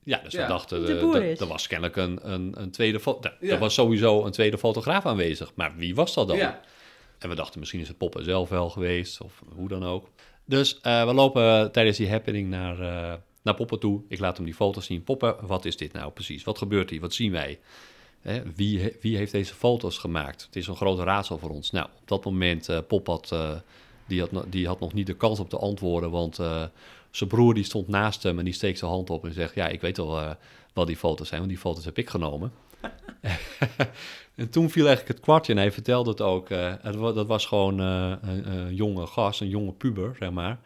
Ja, 0.02 0.20
dus 0.22 0.32
Ja, 0.32 0.42
we 0.42 0.48
dachten, 0.48 0.86
de 0.86 0.94
eh, 0.94 1.00
boer 1.00 1.12
dat- 1.12 1.22
is. 1.22 1.40
er 1.40 1.46
was 1.46 1.66
kennelijk 1.66 1.96
een, 1.96 2.32
een, 2.32 2.60
een 2.60 2.70
tweede 2.70 3.00
foto. 3.00 3.30
Ja. 3.40 3.52
Er 3.52 3.58
was 3.58 3.74
sowieso 3.74 4.24
een 4.24 4.32
tweede 4.32 4.58
fotograaf 4.58 5.06
aanwezig. 5.06 5.52
Maar 5.54 5.76
wie 5.76 5.94
was 5.94 6.14
dat 6.14 6.28
dan? 6.28 6.36
Ja. 6.36 6.60
En 7.18 7.28
we 7.28 7.34
dachten, 7.34 7.58
misschien 7.60 7.80
is 7.80 7.88
het 7.88 7.98
Poppen 7.98 8.24
zelf 8.24 8.48
wel 8.48 8.70
geweest, 8.70 9.20
of 9.20 9.42
hoe 9.54 9.68
dan 9.68 9.84
ook. 9.84 10.08
Dus 10.44 10.80
eh, 10.80 11.06
we 11.06 11.12
lopen 11.14 11.72
tijdens 11.72 11.96
die 11.96 12.10
happening 12.10 12.48
naar, 12.48 12.80
eh, 12.80 13.14
naar 13.42 13.54
Poppen 13.54 13.80
toe. 13.80 14.02
Ik 14.08 14.18
laat 14.18 14.36
hem 14.36 14.44
die 14.44 14.54
foto's 14.54 14.86
zien. 14.86 15.02
Poppen, 15.02 15.36
wat 15.46 15.64
is 15.64 15.76
dit 15.76 15.92
nou 15.92 16.10
precies? 16.12 16.44
Wat 16.44 16.58
gebeurt 16.58 16.90
hier? 16.90 17.00
Wat 17.00 17.14
zien 17.14 17.32
wij? 17.32 17.60
Hè, 18.20 18.42
wie, 18.54 18.96
wie 19.00 19.16
heeft 19.16 19.32
deze 19.32 19.54
foto's 19.54 19.98
gemaakt? 19.98 20.42
Het 20.42 20.56
is 20.56 20.66
een 20.66 20.76
groot 20.76 20.98
raadsel 20.98 21.38
voor 21.38 21.50
ons. 21.50 21.70
Nou, 21.70 21.86
op 22.00 22.08
dat 22.08 22.24
moment, 22.24 22.68
eh 22.68 22.78
Pop 22.88 23.06
had, 23.06 23.32
eh, 23.32 23.50
die, 24.06 24.20
had, 24.20 24.30
die 24.48 24.66
had 24.66 24.80
nog 24.80 24.92
niet 24.92 25.06
de 25.06 25.16
kans 25.16 25.40
om 25.40 25.48
te 25.48 25.58
antwoorden, 25.58 26.10
want 26.10 26.38
eh, 26.38 26.64
zijn 27.10 27.28
broer 27.28 27.54
die 27.54 27.64
stond 27.64 27.88
naast 27.88 28.22
hem 28.22 28.38
en 28.38 28.44
die 28.44 28.54
steekt 28.54 28.78
zijn 28.78 28.90
hand 28.90 29.10
op 29.10 29.24
en 29.24 29.32
zegt, 29.32 29.54
ja, 29.54 29.68
ik 29.68 29.80
weet 29.80 29.96
wel 29.96 30.36
wat 30.72 30.86
die 30.86 30.96
foto's 30.96 31.28
zijn, 31.28 31.40
want 31.40 31.52
die 31.52 31.60
foto's 31.60 31.84
heb 31.84 31.98
ik 31.98 32.10
genomen. 32.10 32.52
en 34.34 34.50
toen 34.50 34.70
viel 34.70 34.86
eigenlijk 34.86 35.16
het 35.16 35.24
kwartje 35.24 35.52
en 35.52 35.58
hij 35.58 35.72
vertelde 35.72 36.10
het 36.10 36.20
ook. 36.20 36.48
het, 36.48 37.00
dat 37.00 37.26
was 37.26 37.46
gewoon 37.46 37.78
een, 37.78 38.52
een 38.52 38.74
jonge 38.74 39.06
gast, 39.06 39.40
een 39.40 39.48
jonge 39.48 39.72
puber, 39.72 40.16
zeg 40.18 40.30
maar. 40.30 40.58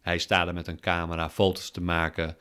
Hij 0.00 0.18
staat 0.18 0.46
er 0.46 0.54
met 0.54 0.66
een 0.66 0.80
camera 0.80 1.30
foto's 1.30 1.70
te 1.70 1.80
maken 1.80 2.36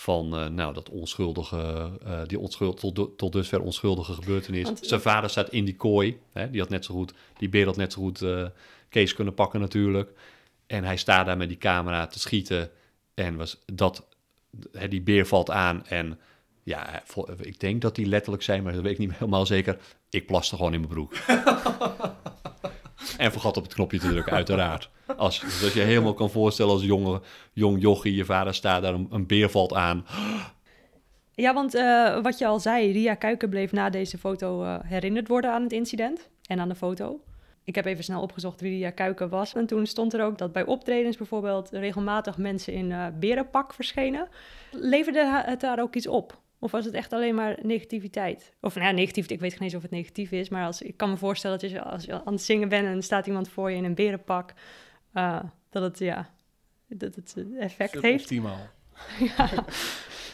van 0.00 0.36
eh, 0.36 0.46
nou, 0.46 0.74
dat 0.74 0.88
onschuldige, 0.88 1.90
eh, 2.04 2.20
die 2.26 2.38
onschuld, 2.38 2.80
tot, 2.80 3.18
tot 3.18 3.32
dusver 3.32 3.60
onschuldige 3.60 4.12
gebeurtenis. 4.14 4.64
Want- 4.64 4.86
Zijn 4.86 5.00
vader 5.00 5.30
staat 5.30 5.50
in 5.50 5.64
die 5.64 5.76
kooi. 5.76 6.18
Hè, 6.32 6.50
die 6.50 6.60
had 6.60 6.68
net 6.68 6.84
zo 6.84 6.94
goed, 6.94 7.12
die 7.38 7.48
beer 7.48 7.66
had 7.66 7.76
net 7.76 7.92
zo 7.92 8.02
goed 8.02 8.22
eh, 8.22 8.46
Kees 8.88 9.14
kunnen 9.14 9.34
pakken 9.34 9.60
natuurlijk. 9.60 10.10
En 10.66 10.84
hij 10.84 10.96
staat 10.96 11.26
daar 11.26 11.36
met 11.36 11.48
die 11.48 11.58
camera 11.58 12.06
te 12.06 12.18
schieten. 12.18 12.70
En 13.14 13.36
was 13.36 13.58
dat, 13.72 14.06
hè, 14.72 14.88
die 14.88 15.00
beer 15.02 15.26
valt 15.26 15.50
aan 15.50 15.86
en 15.86 16.18
ja, 16.62 17.02
ik 17.40 17.60
denk 17.60 17.80
dat 17.82 17.94
die 17.94 18.06
letterlijk 18.06 18.42
zijn, 18.42 18.62
maar 18.62 18.72
dat 18.72 18.82
weet 18.82 18.92
ik 18.92 18.98
niet 18.98 19.12
helemaal 19.12 19.46
zeker. 19.46 19.78
Ik 20.10 20.26
plaste 20.26 20.56
gewoon 20.56 20.72
in 20.74 20.80
mijn 20.80 20.92
broek. 20.92 21.12
en 23.16 23.32
vergat 23.32 23.56
op 23.56 23.62
het 23.62 23.74
knopje 23.74 23.98
te 23.98 24.08
drukken, 24.08 24.32
uiteraard. 24.32 24.90
Als, 25.16 25.40
dus 25.40 25.62
als 25.64 25.72
je 25.72 25.80
helemaal 25.80 26.14
kan 26.14 26.30
voorstellen 26.30 26.72
als 26.72 26.82
jonge, 26.82 27.20
jong 27.52 27.80
jochie, 27.80 28.14
je 28.14 28.24
vader 28.24 28.54
staat 28.54 28.82
daar, 28.82 28.94
een, 28.94 29.06
een 29.10 29.26
beer 29.26 29.50
valt 29.50 29.74
aan. 29.74 30.06
Ja, 31.34 31.54
want 31.54 31.74
eh, 31.74 32.22
wat 32.22 32.38
je 32.38 32.46
al 32.46 32.60
zei, 32.60 32.92
Ria 32.92 33.14
Kuiken 33.14 33.48
bleef 33.48 33.72
na 33.72 33.90
deze 33.90 34.18
foto 34.18 34.62
eh, 34.62 34.76
herinnerd 34.84 35.28
worden 35.28 35.52
aan 35.52 35.62
het 35.62 35.72
incident 35.72 36.28
en 36.46 36.60
aan 36.60 36.68
de 36.68 36.74
foto. 36.74 37.20
Ik 37.64 37.74
heb 37.74 37.84
even 37.84 38.04
snel 38.04 38.22
opgezocht 38.22 38.60
wie 38.60 38.70
Ria 38.70 38.90
Kuiken 38.90 39.28
was. 39.28 39.54
En 39.54 39.66
toen 39.66 39.86
stond 39.86 40.14
er 40.14 40.24
ook 40.24 40.38
dat 40.38 40.52
bij 40.52 40.64
optredens 40.64 41.16
bijvoorbeeld 41.16 41.68
regelmatig 41.70 42.36
mensen 42.36 42.72
in 42.72 42.92
eh, 42.92 43.06
berenpak 43.18 43.74
verschenen. 43.74 44.28
Leverde 44.70 45.42
het 45.44 45.60
daar 45.60 45.80
ook 45.80 45.94
iets 45.94 46.06
op? 46.06 46.38
Of 46.60 46.70
was 46.70 46.84
het 46.84 46.94
echt 46.94 47.12
alleen 47.12 47.34
maar 47.34 47.58
negativiteit? 47.62 48.52
Of 48.60 48.74
nou 48.74 48.86
ja, 48.86 48.92
negatief, 48.92 49.28
ik 49.28 49.40
weet 49.40 49.52
geen 49.52 49.62
eens 49.62 49.74
of 49.74 49.82
het 49.82 49.90
negatief 49.90 50.30
is. 50.30 50.48
Maar 50.48 50.64
als, 50.64 50.82
ik 50.82 50.96
kan 50.96 51.10
me 51.10 51.16
voorstellen 51.16 51.58
dat 51.58 51.70
je, 51.70 51.82
als 51.82 52.04
je 52.04 52.24
aan 52.24 52.32
het 52.32 52.42
zingen 52.42 52.68
bent 52.68 52.86
en 52.86 52.96
er 52.96 53.02
staat 53.02 53.26
iemand 53.26 53.48
voor 53.48 53.70
je 53.70 53.76
in 53.76 53.84
een 53.84 53.94
berenpak, 53.94 54.54
eh, 55.12 55.40
dat 55.70 55.82
het 55.82 55.98
ja, 55.98 56.30
dat 56.86 57.14
het 57.14 57.36
effect 57.58 58.00
heeft. 58.00 58.22
Optimaal. 58.22 58.66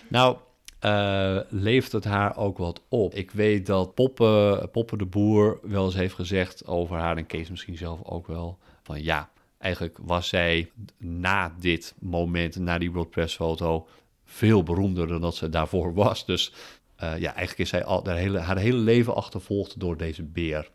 Nou, 0.08 0.36
eh, 0.78 1.38
levert 1.48 1.92
het 1.92 2.04
haar 2.04 2.36
ook 2.36 2.58
wat 2.58 2.82
op. 2.88 3.14
Ik 3.14 3.30
weet 3.30 3.66
dat 3.66 3.94
Poppe, 3.94 4.68
Poppe 4.72 4.96
de 4.96 5.06
Boer 5.06 5.58
wel 5.62 5.84
eens 5.84 5.94
heeft 5.94 6.14
gezegd 6.14 6.66
over 6.66 6.96
haar, 6.96 7.16
en 7.16 7.26
Kees 7.26 7.50
misschien 7.50 7.76
zelf 7.76 8.04
ook 8.04 8.26
wel, 8.26 8.58
van 8.82 9.02
ja, 9.02 9.30
eigenlijk 9.58 9.98
was 10.00 10.28
zij 10.28 10.70
na 10.98 11.54
dit 11.60 11.94
moment, 11.98 12.56
na 12.56 12.78
die 12.78 12.92
WordPress-foto, 12.92 13.88
veel 14.26 14.62
beroemder 14.62 15.08
dan 15.08 15.20
dat 15.20 15.34
ze 15.34 15.48
daarvoor 15.48 15.94
was. 15.94 16.26
Dus 16.26 16.52
eh, 16.96 17.18
ja, 17.18 17.34
eigenlijk 17.34 17.58
is 17.58 17.68
zij 17.68 17.84
al, 17.84 18.04
haar, 18.04 18.16
hele, 18.16 18.38
haar 18.38 18.58
hele 18.58 18.78
leven 18.78 19.14
achtervolgd 19.14 19.80
door 19.80 19.96
deze 19.96 20.22
beer. 20.22 20.70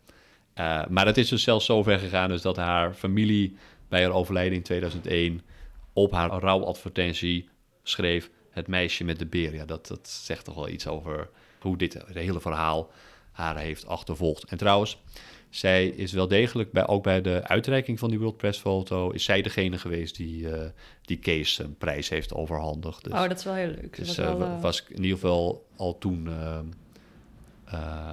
Eh, 0.54 0.86
maar 0.88 1.06
het 1.06 1.18
is 1.18 1.30
dus 1.30 1.44
zelfs 1.44 1.66
zo 1.66 1.84
ver 1.84 2.00
gegaan 2.00 2.30
dus 2.30 2.42
dat 2.42 2.56
haar 2.56 2.94
familie 2.94 3.56
bij 3.88 4.04
haar 4.04 4.12
overlijden 4.12 4.58
in 4.58 4.64
2001 4.64 5.42
op 5.94 6.12
haar 6.12 6.30
rouwadvertentie 6.30 7.50
schreef 7.84 8.30
het 8.50 8.68
meisje 8.68 9.04
met 9.04 9.20
de 9.20 9.26
beer. 9.26 9.54
Ja, 9.54 9.66
dat, 9.66 9.88
dat 9.88 10.10
zegt 10.10 10.46
toch 10.46 10.56
wel 10.56 10.70
iets 10.70 10.88
over 10.88 11.30
hoe 11.60 11.78
dit 11.78 11.98
hele 12.14 12.40
verhaal 12.40 12.92
haar 13.32 13.58
heeft 13.58 13.88
achtervolgd. 13.88 14.44
En 14.44 14.58
trouwens, 14.58 14.98
zij 15.52 15.88
is 15.88 16.12
wel 16.12 16.28
degelijk, 16.28 16.72
bij, 16.72 16.88
ook 16.88 17.04
bij 17.04 17.22
de 17.22 17.48
uitreiking 17.48 18.00
van 18.00 18.10
die 18.10 18.20
World 18.20 18.38
Press 18.38 18.60
foto, 18.60 19.10
is 19.10 19.24
zij 19.24 19.42
degene 19.42 19.78
geweest 19.78 20.16
die, 20.16 20.50
eh, 20.50 20.70
die 21.02 21.18
Kees 21.18 21.60
een 21.60 21.78
prijs 21.78 22.10
heeft 22.10 22.34
overhandigd. 22.34 23.04
Dus, 23.04 23.14
Oh, 23.14 23.22
dat 23.22 23.38
is 23.38 23.44
wel 23.44 23.54
heel 23.54 23.68
leuk. 23.68 23.96
dus 23.96 24.18
eh, 24.18 24.26
wel, 24.26 24.42
eh, 24.42 24.62
was 24.62 24.86
in 24.90 25.04
ieder 25.04 25.18
geval 25.18 25.68
al 25.76 25.98
toen 25.98 26.30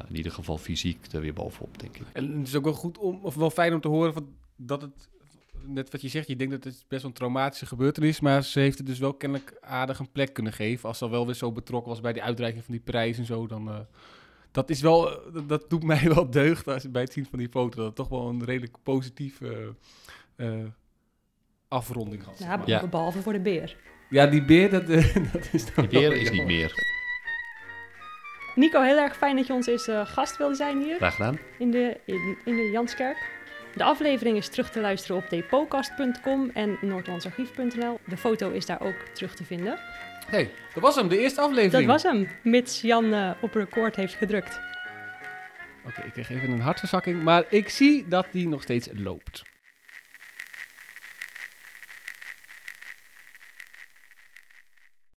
in 0.09 0.17
ieder 0.17 0.33
geval 0.33 0.59
fysiek 0.59 1.07
er 1.13 1.21
weer 1.21 1.33
bovenop, 1.33 1.79
denk 1.79 1.97
ik. 1.97 2.03
En 2.13 2.39
het 2.39 2.49
is 2.49 2.55
ook 2.55 2.65
wel 2.65 2.73
goed 2.73 2.99
om, 2.99 3.19
of 3.23 3.35
wel 3.35 3.51
fijn 3.51 3.75
om 3.75 3.81
te 3.81 3.89
horen 3.89 4.13
van, 4.13 4.29
dat 4.57 4.83
het, 4.83 5.09
net 5.63 5.91
wat 5.91 6.01
je 6.01 6.09
zegt, 6.09 6.29
je 6.29 6.37
denkt 6.37 6.53
dat 6.53 6.65
het 6.65 6.85
best 6.89 7.03
wel 7.03 7.11
een 7.11 7.17
traumatische 7.17 7.67
gebeurtenis, 7.67 8.21
maar 8.21 8.45
ze 8.45 8.61
heeft 8.61 8.79
het 8.79 8.87
dus 8.87 8.99
wel 8.99 9.15
kennelijk 9.15 9.57
aardig 9.61 9.99
een 9.99 10.13
plek 10.13 10.33
kunnen 10.33 10.53
geven. 10.53 10.89
Als 10.89 10.99
ze 10.99 11.05
al 11.05 11.11
wel 11.11 11.27
weer 11.27 11.35
zo 11.35 11.53
betrokken 11.53 11.91
was 11.91 12.01
bij 12.01 12.13
die 12.13 12.23
uitreiking 12.23 12.65
van 12.65 12.75
die 12.75 12.83
prijs 12.83 13.19
en 13.19 13.25
zo, 13.25 13.47
dan, 13.47 13.69
eh, 13.69 13.79
dat 14.51 14.71
is 14.71 14.81
wel, 14.81 15.11
eh, 15.11 15.33
dat, 15.33 15.49
dat 15.49 15.71
doet 15.71 15.83
mij 15.83 16.03
wel 16.15 16.31
deugd 16.43 16.69
als, 16.69 16.91
bij 16.91 17.03
het 17.03 17.13
zien 17.13 17.27
van 17.31 17.39
die 17.39 17.49
foto, 17.49 17.77
dat 17.77 17.87
het 17.87 17.95
toch 17.95 18.09
wel 18.09 18.29
een 18.29 18.45
redelijk 18.45 18.77
positieve 18.83 19.75
eh, 20.37 20.49
eh, 20.49 20.65
afronding 21.69 22.25
had. 22.25 22.39
zeg 22.39 22.49
ja, 22.49 22.57
maar. 22.57 22.69
Ja. 22.69 22.87
behalve 22.87 23.23
voor 23.23 23.33
de 23.33 23.41
beer. 23.41 23.77
Ja, 24.11 24.27
die 24.27 24.45
beer, 24.45 24.71
dat, 24.71 24.87
dat 25.33 25.49
is 25.53 25.75
dan 25.75 25.87
Die 25.87 25.99
beer 25.99 26.09
wel 26.09 26.19
is 26.19 26.31
niet 26.31 26.45
meer. 26.45 26.97
Nico, 28.59 28.83
heel 28.83 28.99
erg 28.99 29.17
fijn 29.17 29.37
dat 29.37 29.47
je 29.47 29.53
ons 29.53 29.67
eens 29.67 29.89
eh, 29.89 30.07
gast 30.07 30.37
wilde 30.37 30.55
zijn 30.55 30.83
hier 30.83 30.97
Graag 30.97 31.15
gedaan. 31.15 31.39
in 31.59 31.71
de, 31.71 32.01
in, 32.05 32.39
in 32.45 32.57
de 32.57 32.71
Janskerk. 32.73 33.31
De 33.75 33.85
aflevering 33.85 34.37
is 34.37 34.49
terug 34.49 34.71
te 34.71 34.81
luisteren 34.81 35.17
op 35.17 35.31
depocast.com 35.31 36.51
en 36.55 36.79
noordlandsarchief.nl. 36.81 37.99
De 38.07 38.17
foto 38.17 38.51
is 38.51 38.67
daar 38.67 38.81
ook 38.81 38.97
terug 39.13 39.35
te 39.35 39.45
vinden. 39.45 39.79
Hey, 40.31 40.51
dat 40.75 40.83
was 40.83 40.95
hem, 40.95 41.09
de 41.09 41.19
eerste 41.19 41.41
Dat 41.41 41.49
aflevering. 41.49 41.89
was 41.89 42.03
hem, 42.03 42.29
mits 42.43 42.81
Jan 42.81 43.13
eh, 43.15 43.31
op 43.41 43.55
record 43.55 43.97
heeft 43.97 44.15
gedrukt. 44.15 44.61
Oké, 45.87 46.03
ik 46.03 46.13
kreeg 46.13 46.31
even 46.31 46.51
een 46.51 46.61
hartverzakking, 46.61 47.23
maar 47.23 47.45
ik 47.49 47.69
zie 47.69 48.09
dat 48.09 48.27
die 48.31 48.49
nog 48.49 48.63
steeds 48.63 48.89
loopt. 48.93 49.43